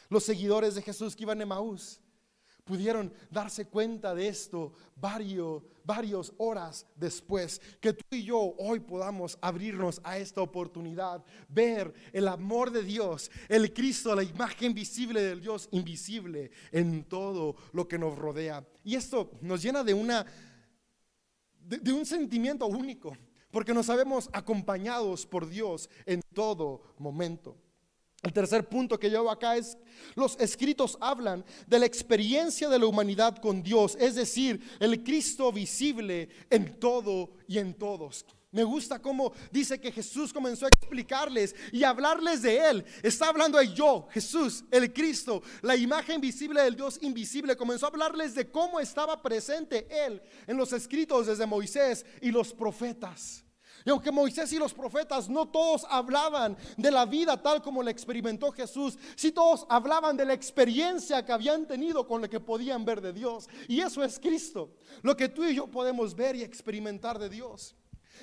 Los 0.09 0.25
seguidores 0.25 0.75
de 0.75 0.83
Jesús 0.83 1.15
que 1.15 1.25
iban 1.25 1.43
a 1.43 1.47
Maús 1.47 2.01
pudieron 2.69 3.11
darse 3.31 3.65
cuenta 3.65 4.15
de 4.15 4.29
esto 4.29 4.75
varios, 4.95 5.63
varios 5.85 6.35
horas 6.37 6.87
después. 6.95 7.63
Que 7.81 7.95
tú 7.95 8.05
y 8.11 8.25
yo 8.25 8.55
hoy 8.59 8.81
podamos 8.81 9.39
abrirnos 9.41 10.03
a 10.05 10.19
esta 10.19 10.43
oportunidad, 10.43 11.25
ver 11.49 11.95
el 12.13 12.29
amor 12.29 12.71
de 12.71 12.83
Dios, 12.83 13.31
el 13.49 13.73
Cristo, 13.73 14.15
la 14.15 14.23
imagen 14.23 14.75
visible 14.75 15.23
del 15.23 15.41
Dios 15.41 15.69
invisible 15.73 16.51
en 16.71 17.05
todo 17.05 17.57
lo 17.73 17.89
que 17.89 17.99
nos 17.99 18.19
rodea. 18.19 18.69
Y 18.85 18.97
esto 18.97 19.31
nos 19.41 19.63
llena 19.63 19.83
de 19.83 19.95
una 19.95 20.27
de 21.61 21.93
un 21.93 22.07
sentimiento 22.07 22.67
único, 22.67 23.15
porque 23.51 23.75
nos 23.75 23.87
sabemos 23.87 24.31
acompañados 24.33 25.27
por 25.27 25.47
Dios 25.47 25.91
en 26.07 26.23
todo 26.33 26.95
momento. 26.99 27.59
El 28.23 28.33
tercer 28.33 28.69
punto 28.69 28.99
que 28.99 29.11
llevo 29.11 29.31
acá 29.31 29.57
es, 29.57 29.79
los 30.17 30.37
escritos 30.41 30.99
hablan 31.01 31.45
de 31.67 31.79
la 31.79 31.87
experiencia 31.87 32.69
de 32.69 32.79
la 32.79 32.87
humanidad 32.87 33.37
con 33.39 33.63
Dios, 33.63 33.97
es 34.01 34.17
decir, 34.17 34.61
el 34.81 35.05
Cristo 35.05 35.53
visible 35.53 36.29
en 36.51 36.81
todo 36.81 37.31
y 37.47 37.59
en 37.59 37.75
todos. 37.75 38.27
Me 38.51 38.65
gusta 38.65 39.01
cómo 39.01 39.33
dice 39.53 39.79
que 39.79 39.93
Jesús 39.93 40.33
comenzó 40.33 40.65
a 40.65 40.71
explicarles 40.71 41.55
y 41.71 41.85
hablarles 41.85 42.41
de 42.43 42.59
Él. 42.59 42.85
Está 43.03 43.29
hablando 43.29 43.59
de 43.59 43.73
yo, 43.75 44.09
Jesús, 44.11 44.65
el 44.71 44.93
Cristo, 44.93 45.43
la 45.61 45.77
imagen 45.77 46.21
visible 46.21 46.63
del 46.63 46.75
Dios 46.75 46.99
invisible. 47.03 47.57
Comenzó 47.57 47.87
a 47.87 47.91
hablarles 47.91 48.35
de 48.35 48.51
cómo 48.51 48.81
estaba 48.81 49.21
presente 49.23 49.87
Él 49.91 50.23
en 50.47 50.57
los 50.57 50.73
escritos 50.73 51.27
desde 51.27 51.47
Moisés 51.47 52.07
y 52.23 52.31
los 52.31 52.55
profetas. 52.55 53.45
Y 53.85 53.91
aunque 53.91 54.11
Moisés 54.11 54.53
y 54.53 54.59
los 54.59 54.75
profetas 54.75 55.29
no 55.29 55.49
todos 55.49 55.87
hablaban 55.89 56.57
de 56.77 56.91
la 56.91 57.07
vida 57.07 57.41
tal 57.41 57.63
como 57.63 57.83
la 57.83 57.91
experimentó 57.91 58.51
Jesús, 58.53 58.99
sí 59.17 59.33
todos 59.33 59.67
hablaban 59.69 60.17
de 60.17 60.25
la 60.25 60.35
experiencia 60.35 61.25
que 61.25 61.33
habían 61.33 61.67
tenido 61.67 62.07
con 62.07 62.21
lo 62.21 62.29
que 62.29 62.41
podían 62.41 62.85
ver 62.85 63.01
de 63.01 63.13
Dios. 63.13 63.49
Y 63.69 63.81
eso 63.81 64.03
es 64.03 64.19
Cristo, 64.19 64.73
lo 65.03 65.17
que 65.17 65.29
tú 65.29 65.45
y 65.45 65.55
yo 65.55 65.67
podemos 65.67 66.15
ver 66.15 66.37
y 66.37 66.43
experimentar 66.43 67.19
de 67.19 67.29
Dios. 67.29 67.75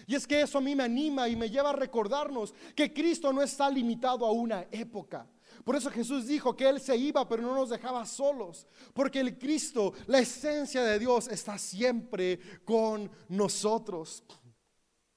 Y 0.08 0.16
es 0.16 0.28
que 0.28 0.42
eso 0.42 0.58
a 0.58 0.62
mí 0.62 0.76
me 0.76 0.84
anima 0.84 1.28
y 1.30 1.36
me 1.36 1.50
lleva 1.50 1.70
a 1.70 1.74
recordarnos 1.74 2.54
que 2.76 2.94
Cristo 2.94 3.32
no 3.32 3.42
está 3.42 3.70
limitado 3.70 4.26
a 4.26 4.32
una 4.32 4.68
época. 4.72 5.28
Por 5.64 5.76
eso 5.76 5.90
Jesús 5.90 6.28
dijo 6.28 6.56
que 6.56 6.68
Él 6.70 6.80
se 6.80 6.96
iba, 6.96 7.28
pero 7.28 7.42
no 7.42 7.56
nos 7.56 7.70
dejaba 7.70 8.06
solos. 8.06 8.68
Porque 8.94 9.20
el 9.20 9.38
Cristo, 9.38 9.94
la 10.06 10.20
esencia 10.20 10.84
de 10.84 11.00
Dios, 11.00 11.28
está 11.28 11.58
siempre 11.58 12.40
con 12.64 13.10
nosotros. 13.30 14.24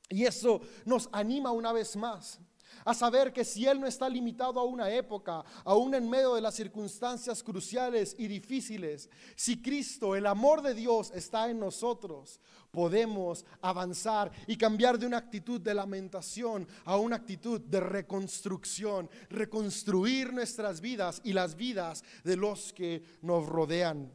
Y 0.09 0.25
eso 0.25 0.61
nos 0.85 1.09
anima 1.13 1.53
una 1.53 1.73
vez 1.73 1.97
más 1.97 2.41
a 2.85 2.95
saber 2.95 3.33
que 3.33 3.45
si 3.45 3.67
Él 3.67 3.81
no 3.81 3.87
está 3.87 4.09
limitado 4.09 4.59
a 4.59 4.65
una 4.65 4.91
época, 4.91 5.45
aún 5.65 5.95
en 5.95 6.09
medio 6.09 6.35
de 6.35 6.41
las 6.41 6.55
circunstancias 6.55 7.43
cruciales 7.43 8.15
y 8.19 8.27
difíciles, 8.29 9.11
si 9.37 9.61
Cristo, 9.61 10.17
el 10.17 10.27
amor 10.27 10.63
de 10.63 10.75
Dios, 10.75 11.13
está 11.15 11.51
en 11.51 11.59
nosotros, 11.61 12.41
podemos 12.71 13.45
avanzar 13.61 14.31
y 14.47 14.57
cambiar 14.57 14.99
de 14.99 15.07
una 15.07 15.19
actitud 15.19 15.61
de 15.61 15.75
lamentación 15.75 16.67
a 16.85 16.97
una 16.97 17.17
actitud 17.17 17.61
de 17.61 17.81
reconstrucción, 17.81 19.11
reconstruir 19.29 20.33
nuestras 20.33 20.81
vidas 20.81 21.21
y 21.25 21.33
las 21.33 21.57
vidas 21.57 22.03
de 22.25 22.37
los 22.37 22.73
que 22.73 23.03
nos 23.23 23.47
rodean. 23.47 24.13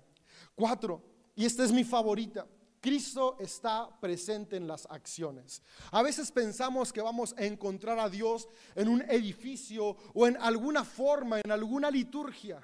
Cuatro, 0.56 1.04
y 1.36 1.46
esta 1.46 1.64
es 1.64 1.72
mi 1.72 1.84
favorita. 1.84 2.48
Cristo 2.84 3.38
está 3.40 3.98
presente 4.02 4.58
en 4.58 4.68
las 4.68 4.86
acciones. 4.90 5.62
A 5.90 6.02
veces 6.02 6.30
pensamos 6.30 6.92
que 6.92 7.00
vamos 7.00 7.34
a 7.38 7.46
encontrar 7.46 7.98
a 7.98 8.10
Dios 8.10 8.50
en 8.76 8.90
un 8.90 9.02
edificio 9.04 9.96
o 10.14 10.28
en 10.28 10.36
alguna 10.36 10.84
forma, 10.84 11.40
en 11.40 11.50
alguna 11.50 11.90
liturgia. 11.90 12.60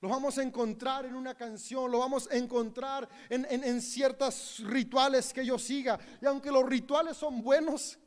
Lo 0.00 0.10
vamos 0.10 0.38
a 0.38 0.44
encontrar 0.44 1.06
en 1.06 1.16
una 1.16 1.34
canción, 1.34 1.90
lo 1.90 1.98
vamos 1.98 2.28
a 2.30 2.36
encontrar 2.36 3.08
en, 3.28 3.82
ciertos 3.82 4.62
rituales 4.64 5.32
que 5.32 5.44
yo 5.44 5.58
siga. 5.58 5.98
Y 6.22 6.26
aunque 6.26 6.52
los 6.52 6.64
rituales 6.64 7.16
son 7.16 7.42
buenos, 7.42 7.98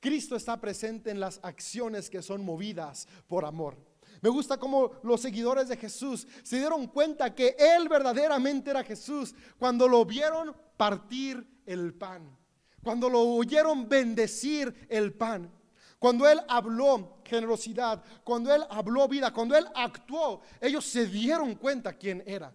Cristo 0.00 0.36
está 0.36 0.60
presente 0.60 1.10
en 1.10 1.18
las 1.18 1.40
acciones 1.42 2.10
que 2.10 2.20
son 2.20 2.44
movidas 2.44 3.08
por 3.26 3.46
amor. 3.46 3.89
Me 4.22 4.28
gusta 4.28 4.58
cómo 4.58 4.92
los 5.02 5.20
seguidores 5.20 5.68
de 5.68 5.76
Jesús 5.76 6.26
se 6.42 6.58
dieron 6.58 6.86
cuenta 6.88 7.34
que 7.34 7.56
Él 7.58 7.88
verdaderamente 7.88 8.70
era 8.70 8.84
Jesús 8.84 9.34
cuando 9.58 9.88
lo 9.88 10.04
vieron 10.04 10.54
partir 10.76 11.62
el 11.64 11.94
pan, 11.94 12.36
cuando 12.82 13.08
lo 13.08 13.20
oyeron 13.20 13.88
bendecir 13.88 14.86
el 14.88 15.14
pan, 15.14 15.50
cuando 15.98 16.28
Él 16.28 16.40
habló 16.48 17.20
generosidad, 17.24 18.02
cuando 18.24 18.54
Él 18.54 18.64
habló 18.68 19.08
vida, 19.08 19.32
cuando 19.32 19.56
Él 19.56 19.66
actuó, 19.74 20.42
ellos 20.60 20.84
se 20.84 21.06
dieron 21.06 21.54
cuenta 21.54 21.92
quién 21.92 22.22
era. 22.26 22.54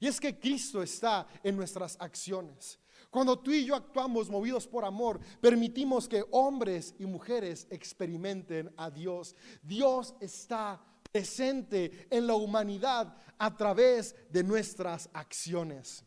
Y 0.00 0.06
es 0.06 0.18
que 0.18 0.38
Cristo 0.38 0.82
está 0.82 1.26
en 1.42 1.56
nuestras 1.56 1.96
acciones. 2.00 2.78
Cuando 3.10 3.38
tú 3.38 3.50
y 3.50 3.64
yo 3.64 3.74
actuamos 3.74 4.30
movidos 4.30 4.66
por 4.66 4.84
amor, 4.84 5.20
permitimos 5.40 6.08
que 6.08 6.24
hombres 6.30 6.94
y 6.98 7.06
mujeres 7.06 7.66
experimenten 7.68 8.72
a 8.76 8.88
Dios. 8.88 9.34
Dios 9.62 10.14
está 10.20 10.80
presente 11.10 12.06
en 12.10 12.26
la 12.26 12.34
humanidad 12.34 13.16
a 13.38 13.56
través 13.56 14.14
de 14.30 14.44
nuestras 14.44 15.08
acciones. 15.12 16.04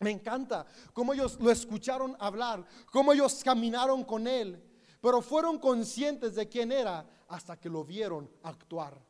Me 0.00 0.10
encanta 0.10 0.66
cómo 0.92 1.14
ellos 1.14 1.38
lo 1.40 1.50
escucharon 1.50 2.16
hablar, 2.18 2.66
cómo 2.92 3.12
ellos 3.12 3.42
caminaron 3.42 4.04
con 4.04 4.26
él, 4.26 4.62
pero 5.00 5.22
fueron 5.22 5.58
conscientes 5.58 6.34
de 6.34 6.48
quién 6.48 6.72
era 6.72 7.06
hasta 7.28 7.58
que 7.58 7.68
lo 7.68 7.84
vieron 7.84 8.30
actuar. 8.42 9.00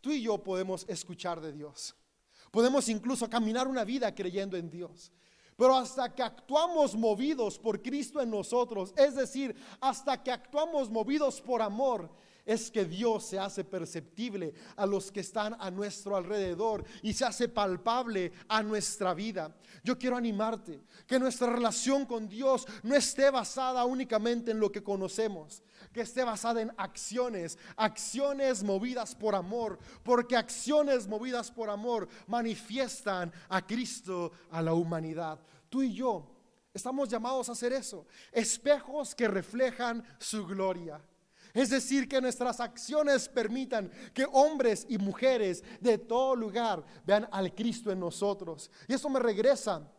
Tú 0.00 0.10
y 0.10 0.22
yo 0.22 0.42
podemos 0.42 0.84
escuchar 0.88 1.40
de 1.40 1.52
Dios. 1.52 1.94
Podemos 2.50 2.88
incluso 2.88 3.28
caminar 3.28 3.66
una 3.66 3.84
vida 3.84 4.14
creyendo 4.14 4.56
en 4.56 4.70
Dios. 4.70 5.12
Pero 5.56 5.74
hasta 5.74 6.14
que 6.14 6.22
actuamos 6.22 6.94
movidos 6.94 7.58
por 7.58 7.82
Cristo 7.82 8.20
en 8.20 8.30
nosotros, 8.30 8.92
es 8.96 9.14
decir, 9.14 9.56
hasta 9.80 10.22
que 10.22 10.30
actuamos 10.30 10.90
movidos 10.90 11.40
por 11.40 11.62
amor, 11.62 12.10
es 12.46 12.70
que 12.70 12.84
Dios 12.84 13.26
se 13.26 13.38
hace 13.38 13.64
perceptible 13.64 14.54
a 14.76 14.86
los 14.86 15.10
que 15.10 15.20
están 15.20 15.56
a 15.58 15.70
nuestro 15.70 16.16
alrededor 16.16 16.84
y 17.02 17.12
se 17.12 17.24
hace 17.24 17.48
palpable 17.48 18.32
a 18.48 18.62
nuestra 18.62 19.12
vida. 19.12 19.54
Yo 19.82 19.98
quiero 19.98 20.16
animarte 20.16 20.80
que 21.06 21.18
nuestra 21.18 21.50
relación 21.52 22.06
con 22.06 22.28
Dios 22.28 22.66
no 22.84 22.94
esté 22.94 23.30
basada 23.30 23.84
únicamente 23.84 24.52
en 24.52 24.60
lo 24.60 24.70
que 24.70 24.82
conocemos, 24.82 25.62
que 25.92 26.02
esté 26.02 26.22
basada 26.22 26.62
en 26.62 26.72
acciones, 26.76 27.58
acciones 27.76 28.62
movidas 28.62 29.16
por 29.16 29.34
amor, 29.34 29.78
porque 30.04 30.36
acciones 30.36 31.08
movidas 31.08 31.50
por 31.50 31.68
amor 31.68 32.08
manifiestan 32.28 33.32
a 33.48 33.66
Cristo 33.66 34.30
a 34.50 34.62
la 34.62 34.72
humanidad. 34.72 35.40
Tú 35.68 35.82
y 35.82 35.92
yo 35.92 36.32
estamos 36.72 37.08
llamados 37.08 37.48
a 37.48 37.52
hacer 37.52 37.72
eso, 37.72 38.06
espejos 38.30 39.16
que 39.16 39.26
reflejan 39.26 40.04
su 40.20 40.46
gloria. 40.46 41.00
Es 41.56 41.70
decir, 41.70 42.06
que 42.06 42.20
nuestras 42.20 42.60
acciones 42.60 43.30
permitan 43.30 43.90
que 44.12 44.26
hombres 44.30 44.84
y 44.90 44.98
mujeres 44.98 45.64
de 45.80 45.96
todo 45.96 46.36
lugar 46.36 46.84
vean 47.06 47.26
al 47.32 47.54
Cristo 47.54 47.90
en 47.90 47.98
nosotros. 47.98 48.70
Y 48.86 48.92
eso 48.92 49.08
me 49.08 49.18
regresa 49.18 49.90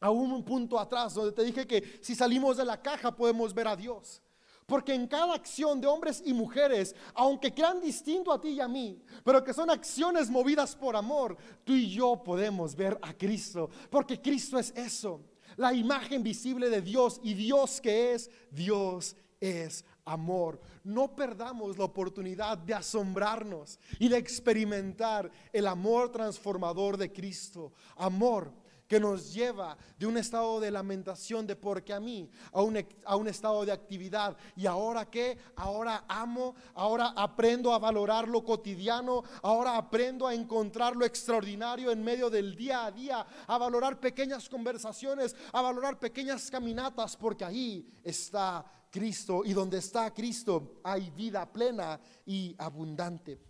a 0.00 0.10
un 0.10 0.42
punto 0.42 0.80
atrás 0.80 1.12
donde 1.12 1.32
te 1.32 1.44
dije 1.44 1.66
que 1.66 2.00
si 2.00 2.14
salimos 2.14 2.56
de 2.56 2.64
la 2.64 2.80
caja 2.80 3.14
podemos 3.14 3.52
ver 3.52 3.68
a 3.68 3.76
Dios. 3.76 4.22
Porque 4.64 4.94
en 4.94 5.06
cada 5.06 5.34
acción 5.34 5.82
de 5.82 5.86
hombres 5.86 6.22
y 6.24 6.32
mujeres, 6.32 6.96
aunque 7.12 7.52
crean 7.52 7.82
distinto 7.82 8.32
a 8.32 8.40
ti 8.40 8.48
y 8.48 8.60
a 8.60 8.66
mí, 8.66 9.02
pero 9.22 9.44
que 9.44 9.52
son 9.52 9.68
acciones 9.68 10.30
movidas 10.30 10.74
por 10.74 10.96
amor, 10.96 11.36
tú 11.62 11.74
y 11.74 11.90
yo 11.90 12.22
podemos 12.22 12.74
ver 12.74 12.98
a 13.02 13.12
Cristo. 13.12 13.68
Porque 13.90 14.18
Cristo 14.18 14.58
es 14.58 14.72
eso, 14.74 15.20
la 15.58 15.74
imagen 15.74 16.22
visible 16.22 16.70
de 16.70 16.80
Dios 16.80 17.20
y 17.22 17.34
Dios 17.34 17.82
que 17.82 18.14
es, 18.14 18.30
Dios 18.50 19.14
es 19.40 19.84
amor. 20.04 20.60
No 20.84 21.14
perdamos 21.14 21.78
la 21.78 21.84
oportunidad 21.84 22.58
de 22.58 22.74
asombrarnos 22.74 23.78
y 23.98 24.08
de 24.08 24.18
experimentar 24.18 25.30
el 25.52 25.66
amor 25.66 26.10
transformador 26.10 26.96
de 26.96 27.12
Cristo. 27.12 27.72
Amor 27.96 28.52
que 28.90 28.98
nos 28.98 29.32
lleva 29.32 29.78
de 29.96 30.04
un 30.04 30.16
estado 30.16 30.58
de 30.58 30.68
lamentación 30.68 31.46
de 31.46 31.54
porque 31.54 31.92
a 31.92 32.00
mí, 32.00 32.28
a 32.50 32.60
un, 32.60 32.84
a 33.04 33.14
un 33.14 33.28
estado 33.28 33.64
de 33.64 33.70
actividad. 33.70 34.36
¿Y 34.56 34.66
ahora 34.66 35.08
qué? 35.08 35.38
Ahora 35.54 36.04
amo, 36.08 36.56
ahora 36.74 37.12
aprendo 37.14 37.72
a 37.72 37.78
valorar 37.78 38.26
lo 38.26 38.44
cotidiano, 38.44 39.22
ahora 39.42 39.76
aprendo 39.76 40.26
a 40.26 40.34
encontrar 40.34 40.96
lo 40.96 41.04
extraordinario 41.04 41.92
en 41.92 42.02
medio 42.02 42.28
del 42.28 42.56
día 42.56 42.86
a 42.86 42.90
día, 42.90 43.24
a 43.46 43.58
valorar 43.58 44.00
pequeñas 44.00 44.48
conversaciones, 44.48 45.36
a 45.52 45.62
valorar 45.62 46.00
pequeñas 46.00 46.50
caminatas, 46.50 47.16
porque 47.16 47.44
ahí 47.44 47.88
está 48.02 48.66
Cristo 48.90 49.42
y 49.44 49.52
donde 49.52 49.78
está 49.78 50.12
Cristo 50.12 50.80
hay 50.82 51.10
vida 51.10 51.50
plena 51.50 52.00
y 52.26 52.54
abundante. 52.58 53.40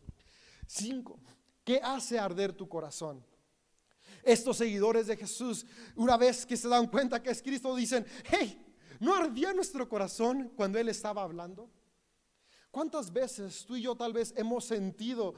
Cinco, 0.67 1.19
¿qué 1.65 1.81
hace 1.83 2.19
arder 2.19 2.53
tu 2.53 2.69
corazón? 2.69 3.25
Estos 4.23 4.59
seguidores 4.59 5.07
de 5.07 5.17
Jesús, 5.17 5.67
una 5.97 6.17
vez 6.17 6.45
que 6.45 6.57
se 6.57 6.69
dan 6.69 6.87
cuenta 6.87 7.23
que 7.23 7.31
es 7.31 7.43
Cristo, 7.43 7.75
dicen, 7.75 8.07
hey, 8.25 8.75
¿no 9.01 9.15
ardía 9.15 9.53
nuestro 9.53 9.89
corazón 9.89 10.53
cuando 10.55 10.79
Él 10.79 10.89
estaba 10.89 11.23
hablando? 11.23 11.71
¿Cuántas 12.71 13.13
veces 13.13 13.65
tú 13.67 13.77
y 13.77 13.83
yo 13.83 13.97
tal 13.97 14.13
vez 14.13 14.33
hemos 14.37 14.65
sentido, 14.65 15.35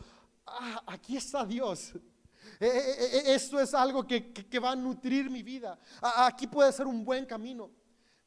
ah, 0.47 0.83
aquí 0.87 1.17
está 1.17 1.47
Dios? 1.47 1.93
E, 2.59 2.67
e, 2.67 3.31
e, 3.31 3.35
esto 3.35 3.61
es 3.61 3.73
algo 3.73 4.05
que, 4.07 4.33
que, 4.33 4.59
va 4.59 4.73
a 4.73 4.77
nutrir 4.77 5.31
mi 5.31 5.43
vida. 5.43 5.79
Aquí 6.01 6.49
puede 6.49 6.73
ser 6.73 6.87
un 6.87 7.05
buen 7.05 7.25
camino 7.25 7.71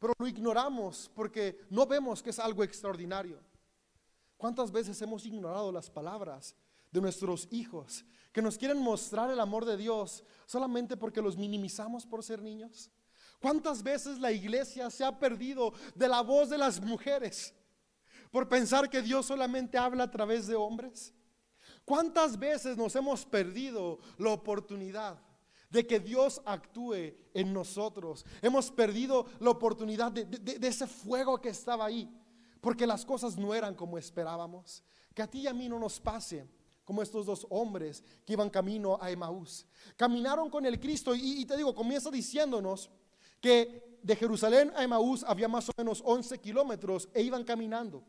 pero 0.06 0.14
lo 0.20 0.28
ignoramos 0.28 1.10
porque 1.16 1.66
no 1.72 1.88
vemos 1.88 2.22
que 2.22 2.30
es 2.30 2.38
algo 2.38 2.64
extraordinario. 2.64 3.40
¿Cuántas 4.38 4.72
veces 4.72 5.02
hemos 5.02 5.26
ignorado 5.26 5.72
las 5.72 5.90
palabras 5.90 6.56
de 6.92 7.02
nuestros 7.02 7.48
hijos 7.50 8.06
que 8.32 8.40
nos 8.40 8.56
quieren 8.56 8.78
mostrar 8.78 9.32
el 9.32 9.40
amor 9.40 9.66
de 9.66 9.78
Dios 9.78 10.24
solamente 10.46 10.96
porque 10.96 11.24
los 11.24 11.36
minimizamos 11.38 12.06
por 12.06 12.24
ser 12.24 12.40
niños? 12.40 12.92
¿Cuántas 13.40 13.82
veces 13.82 14.20
la 14.20 14.32
iglesia 14.32 14.92
se 14.92 15.04
ha 15.04 15.18
perdido 15.20 15.74
de 15.96 16.08
la 16.08 16.22
voz 16.22 16.52
de 16.52 16.60
las 16.60 16.80
mujeres 16.80 17.56
por 18.30 18.48
pensar 18.48 18.88
que 18.92 19.02
Dios 19.02 19.26
solamente 19.26 19.76
habla 19.76 20.04
a 20.04 20.12
través 20.12 20.46
de 20.46 20.54
hombres? 20.54 21.16
¿Cuántas 21.84 22.38
veces 22.38 22.78
nos 22.78 22.96
hemos 22.96 23.26
perdido 23.26 23.98
la 24.20 24.30
oportunidad 24.30 25.18
de 25.76 25.86
que 25.86 26.00
Dios 26.00 26.42
actúe 26.46 27.14
en 27.34 27.54
nosotros. 27.54 28.26
Hemos 28.42 28.72
perdido 28.72 29.28
la 29.40 29.52
oportunidad 29.52 30.12
de, 30.12 30.68
ese 30.68 30.88
fuego 30.88 31.40
que 31.40 31.50
estaba 31.50 31.86
ahí, 31.86 32.10
porque 32.62 32.88
las 32.88 33.06
cosas 33.06 33.38
no 33.38 33.54
eran 33.54 33.76
como 33.76 33.98
esperábamos. 33.98 34.84
Que 35.14 35.22
a 35.22 35.28
ti 35.28 35.42
y 35.42 35.48
a 35.48 35.54
mí 35.54 35.70
no 35.70 35.78
nos 35.78 36.00
pase 36.00 36.48
como 36.84 37.02
estos 37.02 37.26
dos 37.26 37.46
hombres 37.50 38.04
que 38.26 38.34
iban 38.34 38.50
camino 38.50 38.98
a 39.00 39.12
Emaús. 39.12 39.66
Caminaron 39.96 40.50
con 40.50 40.66
el 40.66 40.80
Cristo 40.80 41.14
y, 41.14 41.42
y, 41.42 41.46
te 41.46 41.58
digo, 41.58 41.76
comienza 41.76 42.10
diciéndonos 42.10 42.90
que 43.42 44.00
de 44.02 44.16
Jerusalén 44.16 44.72
a 44.76 44.84
Emaús 44.84 45.24
había 45.24 45.48
más 45.48 45.68
o 45.70 45.74
menos 45.78 46.02
11 46.06 46.40
kilómetros 46.40 47.10
e 47.14 47.22
iban 47.22 47.44
caminando. 47.44 48.04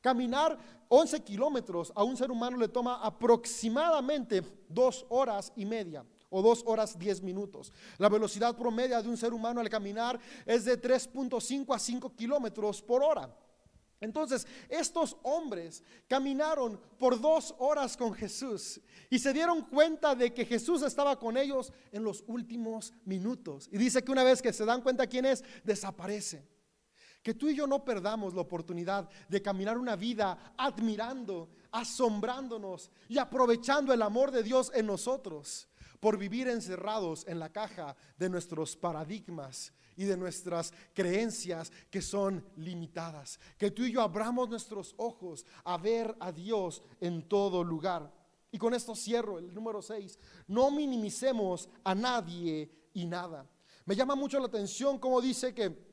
Caminar 0.00 0.58
11 0.88 1.20
kilómetros 1.24 1.92
a 1.94 2.04
un 2.04 2.16
ser 2.16 2.30
humano 2.30 2.56
le 2.56 2.68
toma 2.68 3.00
aproximadamente 3.02 4.42
dos 4.68 5.06
horas 5.08 5.52
y 5.56 5.64
media 5.64 6.04
o 6.30 6.42
dos 6.42 6.62
horas 6.66 6.98
diez 6.98 7.22
minutos. 7.22 7.72
La 7.98 8.08
velocidad 8.08 8.56
promedia 8.56 9.02
de 9.02 9.08
un 9.08 9.16
ser 9.16 9.32
humano 9.32 9.60
al 9.60 9.68
caminar 9.68 10.18
es 10.44 10.64
de 10.64 10.80
3.5 10.80 11.74
a 11.74 11.78
5 11.78 12.14
kilómetros 12.14 12.82
por 12.82 13.02
hora. 13.02 13.34
Entonces, 14.00 14.46
estos 14.68 15.16
hombres 15.22 15.82
caminaron 16.06 16.80
por 16.98 17.20
dos 17.20 17.54
horas 17.58 17.96
con 17.96 18.14
Jesús 18.14 18.80
y 19.10 19.18
se 19.18 19.32
dieron 19.32 19.62
cuenta 19.62 20.14
de 20.14 20.32
que 20.32 20.44
Jesús 20.44 20.82
estaba 20.82 21.18
con 21.18 21.36
ellos 21.36 21.72
en 21.90 22.04
los 22.04 22.22
últimos 22.28 22.92
minutos. 23.04 23.68
Y 23.72 23.78
dice 23.78 24.04
que 24.04 24.12
una 24.12 24.22
vez 24.22 24.40
que 24.40 24.52
se 24.52 24.64
dan 24.64 24.82
cuenta 24.82 25.08
quién 25.08 25.24
es, 25.24 25.42
desaparece. 25.64 26.46
Que 27.22 27.34
tú 27.34 27.48
y 27.48 27.56
yo 27.56 27.66
no 27.66 27.84
perdamos 27.84 28.34
la 28.34 28.42
oportunidad 28.42 29.08
de 29.28 29.42
caminar 29.42 29.76
una 29.76 29.96
vida 29.96 30.54
admirando, 30.56 31.50
asombrándonos 31.72 32.92
y 33.08 33.18
aprovechando 33.18 33.92
el 33.92 34.02
amor 34.02 34.30
de 34.30 34.44
Dios 34.44 34.70
en 34.74 34.86
nosotros 34.86 35.68
por 36.00 36.18
vivir 36.18 36.48
encerrados 36.48 37.26
en 37.26 37.38
la 37.38 37.50
caja 37.50 37.96
de 38.16 38.28
nuestros 38.28 38.76
paradigmas 38.76 39.72
y 39.96 40.04
de 40.04 40.16
nuestras 40.16 40.72
creencias 40.94 41.72
que 41.90 42.00
son 42.00 42.44
limitadas. 42.56 43.40
Que 43.58 43.70
tú 43.70 43.82
y 43.82 43.92
yo 43.92 44.00
abramos 44.00 44.48
nuestros 44.48 44.94
ojos 44.96 45.44
a 45.64 45.76
ver 45.76 46.14
a 46.20 46.30
Dios 46.30 46.82
en 47.00 47.28
todo 47.28 47.64
lugar. 47.64 48.12
Y 48.52 48.58
con 48.58 48.74
esto 48.74 48.94
cierro 48.94 49.38
el 49.38 49.52
número 49.52 49.82
6. 49.82 50.18
No 50.46 50.70
minimicemos 50.70 51.68
a 51.82 51.94
nadie 51.94 52.70
y 52.94 53.06
nada. 53.06 53.46
Me 53.84 53.96
llama 53.96 54.14
mucho 54.14 54.38
la 54.38 54.46
atención 54.46 54.98
como 54.98 55.20
dice 55.20 55.54
que 55.54 55.87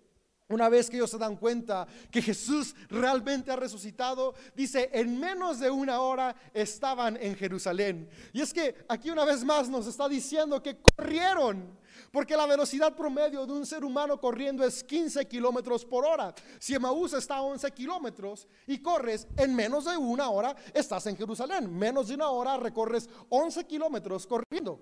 una 0.50 0.70
vez 0.70 0.90
que 0.90 0.98
ellos 0.98 1.10
se 1.10 1.18
dan 1.18 1.38
cuenta 1.38 1.88
que 2.12 2.22
Jesús 2.22 2.76
realmente 2.90 3.52
ha 3.52 3.56
resucitado, 3.56 4.36
dice, 4.56 4.90
en 4.94 5.20
menos 5.20 5.60
de 5.60 5.72
una 5.72 6.00
hora 6.00 6.36
estaban 6.54 7.18
en 7.18 7.36
Jerusalén. 7.36 8.08
Y 8.32 8.42
es 8.42 8.54
que 8.54 8.86
aquí 8.88 9.10
una 9.10 9.26
vez 9.26 9.44
más 9.44 9.70
nos 9.70 9.88
está 9.88 10.08
diciendo 10.08 10.62
que 10.62 10.78
corrieron, 10.78 11.78
porque 12.12 12.38
la 12.38 12.46
velocidad 12.46 12.96
promedio 12.96 13.46
de 13.46 13.54
un 13.54 13.66
ser 13.66 13.84
humano 13.84 14.20
corriendo 14.20 14.64
es 14.64 14.84
15 14.84 15.26
kilómetros 15.28 15.84
por 15.84 16.06
hora. 16.06 16.34
Si 16.60 16.76
Emaús 16.76 17.14
está 17.14 17.38
a 17.38 17.42
11 17.42 17.72
kilómetros 17.72 18.48
y 18.68 18.80
corres 18.80 19.28
en 19.38 19.56
menos 19.56 19.86
de 19.86 19.98
una 19.98 20.30
hora, 20.30 20.56
estás 20.74 21.08
en 21.08 21.18
Jerusalén. 21.18 21.76
Menos 21.76 22.10
de 22.10 22.16
una 22.16 22.30
hora 22.30 22.58
recorres 22.58 23.10
11 23.30 23.66
kilómetros 23.66 24.28
corriendo. 24.28 24.80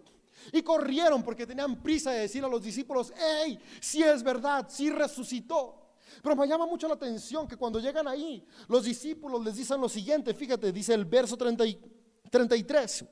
Y 0.52 0.62
corrieron 0.62 1.24
porque 1.24 1.48
tenían 1.48 1.82
prisa 1.82 2.12
de 2.12 2.22
decir 2.22 2.44
a 2.44 2.48
los 2.48 2.62
discípulos, 2.62 3.14
hey, 3.16 3.60
si 3.80 4.04
es 4.04 4.24
verdad, 4.24 4.68
si 4.70 4.90
resucitó. 4.90 5.80
Pero 6.22 6.36
me 6.36 6.48
llama 6.48 6.66
mucho 6.66 6.88
la 6.88 6.94
atención 6.94 7.48
que 7.48 7.58
cuando 7.58 7.80
llegan 7.80 8.08
ahí, 8.08 8.46
los 8.68 8.84
discípulos 8.84 9.44
les 9.44 9.56
dicen 9.56 9.82
lo 9.82 9.90
siguiente, 9.90 10.34
fíjate, 10.34 10.72
dice 10.72 10.94
el 10.94 11.06
verso 11.06 11.38
33. 11.38 13.06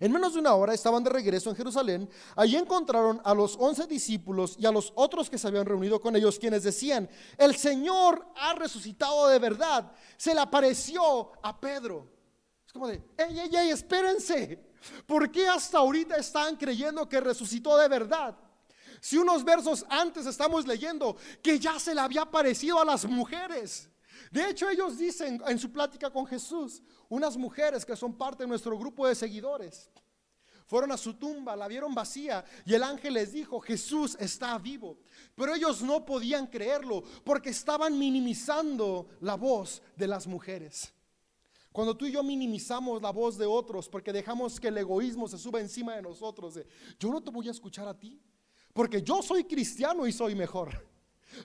En 0.00 0.12
menos 0.12 0.34
de 0.34 0.40
una 0.40 0.54
hora 0.54 0.74
estaban 0.74 1.04
de 1.04 1.10
regreso 1.10 1.50
en 1.50 1.56
Jerusalén. 1.56 2.08
Allí 2.36 2.56
encontraron 2.56 3.20
a 3.24 3.34
los 3.34 3.56
once 3.58 3.86
discípulos 3.86 4.56
y 4.58 4.66
a 4.66 4.72
los 4.72 4.92
otros 4.96 5.30
que 5.30 5.38
se 5.38 5.46
habían 5.46 5.66
reunido 5.66 6.00
con 6.00 6.16
ellos, 6.16 6.38
quienes 6.38 6.62
decían, 6.62 7.08
el 7.36 7.54
Señor 7.56 8.26
ha 8.36 8.54
resucitado 8.54 9.28
de 9.28 9.38
verdad. 9.38 9.92
Se 10.16 10.34
le 10.34 10.40
apareció 10.40 11.32
a 11.42 11.60
Pedro. 11.60 12.10
Es 12.66 12.72
como 12.72 12.88
de, 12.88 13.02
ey, 13.16 13.38
ey, 13.38 13.50
ey, 13.54 13.70
espérense. 13.70 14.73
¿Por 15.06 15.30
qué 15.30 15.46
hasta 15.48 15.78
ahorita 15.78 16.16
están 16.16 16.56
creyendo 16.56 17.08
que 17.08 17.20
resucitó 17.20 17.76
de 17.76 17.88
verdad? 17.88 18.36
Si 19.00 19.16
unos 19.18 19.44
versos 19.44 19.84
antes 19.88 20.26
estamos 20.26 20.66
leyendo 20.66 21.16
que 21.42 21.58
ya 21.58 21.78
se 21.78 21.94
le 21.94 22.00
había 22.00 22.24
parecido 22.24 22.80
a 22.80 22.84
las 22.84 23.04
mujeres. 23.04 23.90
De 24.30 24.48
hecho, 24.48 24.68
ellos 24.68 24.96
dicen 24.96 25.42
en 25.46 25.58
su 25.58 25.70
plática 25.70 26.10
con 26.10 26.26
Jesús, 26.26 26.82
unas 27.08 27.36
mujeres 27.36 27.84
que 27.84 27.96
son 27.96 28.16
parte 28.16 28.44
de 28.44 28.48
nuestro 28.48 28.78
grupo 28.78 29.06
de 29.06 29.14
seguidores, 29.14 29.90
fueron 30.66 30.92
a 30.92 30.96
su 30.96 31.14
tumba, 31.14 31.54
la 31.54 31.68
vieron 31.68 31.94
vacía 31.94 32.44
y 32.64 32.72
el 32.72 32.82
ángel 32.82 33.14
les 33.14 33.32
dijo, 33.32 33.60
Jesús 33.60 34.16
está 34.18 34.56
vivo. 34.58 34.98
Pero 35.34 35.54
ellos 35.54 35.82
no 35.82 36.04
podían 36.06 36.46
creerlo 36.46 37.02
porque 37.24 37.50
estaban 37.50 37.98
minimizando 37.98 39.08
la 39.20 39.34
voz 39.34 39.82
de 39.96 40.06
las 40.06 40.26
mujeres. 40.26 40.93
Cuando 41.74 41.96
tú 41.96 42.06
y 42.06 42.12
yo 42.12 42.22
minimizamos 42.22 43.02
la 43.02 43.10
voz 43.10 43.36
de 43.36 43.46
otros 43.46 43.88
porque 43.88 44.12
dejamos 44.12 44.60
que 44.60 44.68
el 44.68 44.78
egoísmo 44.78 45.26
se 45.26 45.36
suba 45.36 45.58
encima 45.58 45.96
de 45.96 46.02
nosotros, 46.02 46.60
yo 47.00 47.10
no 47.10 47.20
te 47.20 47.32
voy 47.32 47.48
a 47.48 47.50
escuchar 47.50 47.88
a 47.88 47.98
ti 47.98 48.22
porque 48.72 49.02
yo 49.02 49.20
soy 49.22 49.42
cristiano 49.42 50.06
y 50.06 50.12
soy 50.12 50.36
mejor. 50.36 50.70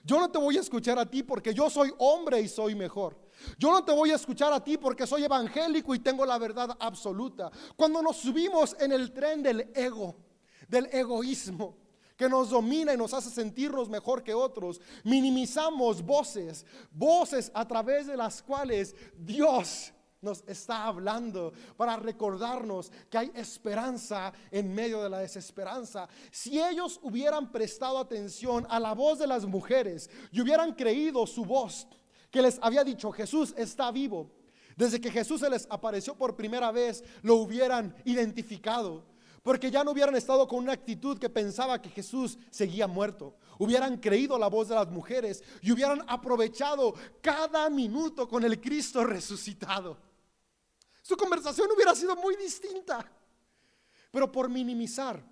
Yo 0.04 0.20
no 0.20 0.30
te 0.30 0.38
voy 0.38 0.56
a 0.56 0.60
escuchar 0.60 1.00
a 1.00 1.10
ti 1.10 1.24
porque 1.24 1.52
yo 1.52 1.68
soy 1.68 1.92
hombre 1.98 2.40
y 2.40 2.46
soy 2.46 2.76
mejor. 2.76 3.20
Yo 3.58 3.72
no 3.72 3.84
te 3.84 3.90
voy 3.90 4.12
a 4.12 4.14
escuchar 4.14 4.52
a 4.52 4.62
ti 4.62 4.78
porque 4.78 5.04
soy 5.04 5.24
evangélico 5.24 5.96
y 5.96 5.98
tengo 5.98 6.24
la 6.24 6.38
verdad 6.38 6.76
absoluta. 6.78 7.50
Cuando 7.74 8.00
nos 8.00 8.18
subimos 8.18 8.76
en 8.78 8.92
el 8.92 9.10
tren 9.12 9.42
del 9.42 9.72
ego, 9.74 10.14
del 10.68 10.86
egoísmo, 10.92 11.76
que 12.16 12.28
nos 12.28 12.50
domina 12.50 12.94
y 12.94 12.96
nos 12.96 13.14
hace 13.14 13.30
sentirnos 13.30 13.88
mejor 13.88 14.22
que 14.22 14.32
otros, 14.32 14.80
minimizamos 15.02 16.00
voces, 16.02 16.64
voces 16.92 17.50
a 17.52 17.66
través 17.66 18.06
de 18.06 18.16
las 18.16 18.40
cuales 18.40 18.94
Dios 19.16 19.92
nos 20.22 20.44
está 20.46 20.84
hablando 20.84 21.52
para 21.76 21.96
recordarnos 21.96 22.92
que 23.08 23.18
hay 23.18 23.32
esperanza 23.34 24.32
en 24.50 24.72
medio 24.74 25.02
de 25.02 25.08
la 25.08 25.20
desesperanza. 25.20 26.08
Si 26.30 26.60
ellos 26.60 27.00
hubieran 27.02 27.50
prestado 27.50 27.98
atención 27.98 28.66
a 28.68 28.78
la 28.78 28.92
voz 28.92 29.18
de 29.18 29.26
las 29.26 29.46
mujeres 29.46 30.10
y 30.30 30.40
hubieran 30.40 30.74
creído 30.74 31.26
su 31.26 31.44
voz 31.44 31.86
que 32.30 32.42
les 32.42 32.58
había 32.62 32.84
dicho 32.84 33.10
Jesús 33.10 33.54
está 33.56 33.90
vivo, 33.90 34.30
desde 34.76 35.00
que 35.00 35.10
Jesús 35.10 35.40
se 35.40 35.50
les 35.50 35.66
apareció 35.70 36.14
por 36.14 36.36
primera 36.36 36.70
vez, 36.70 37.02
lo 37.22 37.36
hubieran 37.36 37.94
identificado. 38.04 39.04
Porque 39.42 39.70
ya 39.70 39.82
no 39.82 39.92
hubieran 39.92 40.16
estado 40.16 40.46
con 40.46 40.58
una 40.58 40.72
actitud 40.72 41.18
que 41.18 41.30
pensaba 41.30 41.80
que 41.80 41.88
Jesús 41.88 42.38
seguía 42.50 42.86
muerto. 42.86 43.36
Hubieran 43.58 43.96
creído 43.96 44.38
la 44.38 44.48
voz 44.48 44.68
de 44.68 44.74
las 44.74 44.90
mujeres 44.90 45.42
y 45.62 45.72
hubieran 45.72 46.04
aprovechado 46.06 46.94
cada 47.22 47.70
minuto 47.70 48.28
con 48.28 48.44
el 48.44 48.60
Cristo 48.60 49.02
resucitado. 49.02 50.09
Su 51.02 51.16
conversación 51.16 51.68
hubiera 51.74 51.94
sido 51.94 52.16
muy 52.16 52.36
distinta. 52.36 53.10
Pero 54.10 54.30
por 54.30 54.48
minimizar 54.48 55.22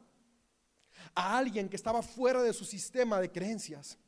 a 1.14 1.36
alguien 1.36 1.68
que 1.68 1.76
estaba 1.76 2.02
fuera 2.02 2.42
de 2.42 2.52
su 2.52 2.64
sistema 2.64 3.20
de 3.20 3.30
creencias, 3.30 3.98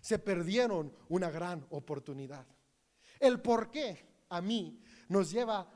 se 0.00 0.18
perdieron 0.18 0.94
una 1.08 1.30
gran 1.30 1.66
oportunidad. 1.70 2.46
El 3.18 3.40
por 3.40 3.70
qué 3.70 4.06
a 4.28 4.40
mí 4.40 4.80
nos 5.08 5.30
lleva 5.30 5.66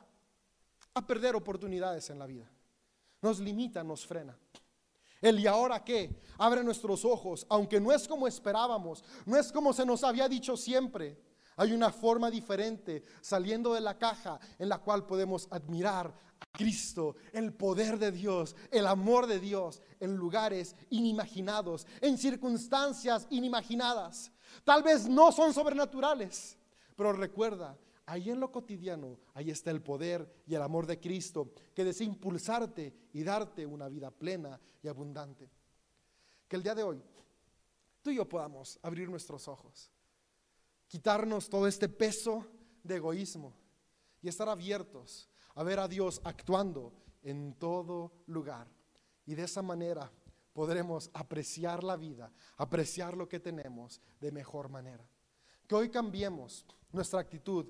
a 0.94 1.06
perder 1.06 1.36
oportunidades 1.36 2.10
en 2.10 2.18
la 2.18 2.26
vida. 2.26 2.50
Nos 3.22 3.40
limita, 3.40 3.82
nos 3.82 4.06
frena. 4.06 4.36
El 5.20 5.40
y 5.40 5.46
ahora 5.46 5.84
qué 5.84 6.22
abre 6.38 6.62
nuestros 6.62 7.04
ojos, 7.04 7.46
aunque 7.48 7.80
no 7.80 7.92
es 7.92 8.06
como 8.06 8.28
esperábamos, 8.28 9.04
no 9.26 9.36
es 9.36 9.50
como 9.50 9.72
se 9.72 9.84
nos 9.84 10.04
había 10.04 10.28
dicho 10.28 10.56
siempre. 10.56 11.18
Hay 11.58 11.72
una 11.72 11.90
forma 11.90 12.30
diferente 12.30 13.02
saliendo 13.20 13.74
de 13.74 13.80
la 13.80 13.98
caja 13.98 14.38
en 14.60 14.68
la 14.68 14.78
cual 14.78 15.04
podemos 15.04 15.48
admirar 15.50 16.06
a 16.40 16.46
Cristo, 16.56 17.16
el 17.32 17.52
poder 17.52 17.98
de 17.98 18.12
Dios, 18.12 18.54
el 18.70 18.86
amor 18.86 19.26
de 19.26 19.40
Dios 19.40 19.82
en 19.98 20.14
lugares 20.14 20.76
inimaginados, 20.90 21.84
en 22.00 22.16
circunstancias 22.16 23.26
inimaginadas. 23.30 24.30
Tal 24.62 24.84
vez 24.84 25.08
no 25.08 25.32
son 25.32 25.52
sobrenaturales, 25.52 26.56
pero 26.94 27.12
recuerda, 27.12 27.76
ahí 28.06 28.30
en 28.30 28.38
lo 28.38 28.52
cotidiano, 28.52 29.18
ahí 29.34 29.50
está 29.50 29.72
el 29.72 29.82
poder 29.82 30.32
y 30.46 30.54
el 30.54 30.62
amor 30.62 30.86
de 30.86 31.00
Cristo 31.00 31.50
que 31.74 31.84
desea 31.84 32.06
impulsarte 32.06 32.94
y 33.12 33.24
darte 33.24 33.66
una 33.66 33.88
vida 33.88 34.12
plena 34.12 34.60
y 34.80 34.86
abundante. 34.86 35.50
Que 36.46 36.54
el 36.54 36.62
día 36.62 36.76
de 36.76 36.84
hoy 36.84 37.02
tú 38.00 38.10
y 38.10 38.14
yo 38.14 38.28
podamos 38.28 38.78
abrir 38.80 39.08
nuestros 39.08 39.48
ojos 39.48 39.90
quitarnos 40.88 41.48
todo 41.48 41.66
este 41.66 41.88
peso 41.88 42.44
de 42.82 42.96
egoísmo 42.96 43.54
y 44.20 44.28
estar 44.28 44.48
abiertos 44.48 45.28
a 45.54 45.62
ver 45.62 45.78
a 45.78 45.88
Dios 45.88 46.20
actuando 46.24 46.92
en 47.22 47.54
todo 47.54 48.12
lugar. 48.26 48.66
Y 49.26 49.34
de 49.34 49.44
esa 49.44 49.62
manera 49.62 50.10
podremos 50.52 51.10
apreciar 51.12 51.84
la 51.84 51.96
vida, 51.96 52.32
apreciar 52.56 53.16
lo 53.16 53.28
que 53.28 53.38
tenemos 53.38 54.00
de 54.20 54.32
mejor 54.32 54.68
manera. 54.68 55.08
Que 55.66 55.74
hoy 55.74 55.90
cambiemos 55.90 56.64
nuestra 56.90 57.20
actitud 57.20 57.66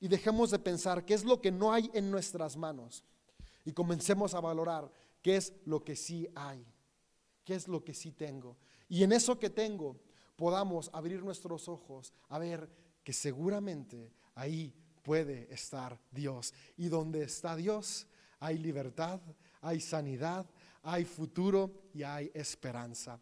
y 0.00 0.08
dejemos 0.08 0.50
de 0.50 0.58
pensar 0.58 1.04
qué 1.04 1.14
es 1.14 1.24
lo 1.24 1.40
que 1.40 1.50
no 1.50 1.72
hay 1.72 1.90
en 1.92 2.10
nuestras 2.10 2.56
manos 2.56 3.04
y 3.64 3.72
comencemos 3.72 4.34
a 4.34 4.40
valorar 4.40 4.90
qué 5.20 5.36
es 5.36 5.52
lo 5.64 5.82
que 5.82 5.96
sí 5.96 6.28
hay. 6.34 6.64
qué 7.44 7.54
es 7.54 7.66
lo 7.66 7.82
que 7.82 7.94
sí 7.94 8.12
tengo. 8.12 8.58
Y 8.90 9.02
en 9.02 9.10
eso 9.10 9.38
que 9.38 9.48
tengo 9.48 9.98
podamos 10.38 10.88
abrir 10.92 11.20
nuestros 11.24 11.68
ojos 11.68 12.14
a 12.28 12.38
ver 12.38 12.70
que 13.02 13.12
seguramente 13.12 14.12
ahí 14.36 14.72
puede 15.02 15.52
estar 15.52 16.00
Dios. 16.12 16.54
Y 16.76 16.86
donde 16.86 17.24
está 17.24 17.56
Dios 17.56 18.06
hay 18.38 18.56
libertad, 18.56 19.20
hay 19.60 19.80
sanidad, 19.80 20.46
hay 20.84 21.04
futuro 21.04 21.72
y 21.92 22.04
hay 22.04 22.30
esperanza. 22.32 23.18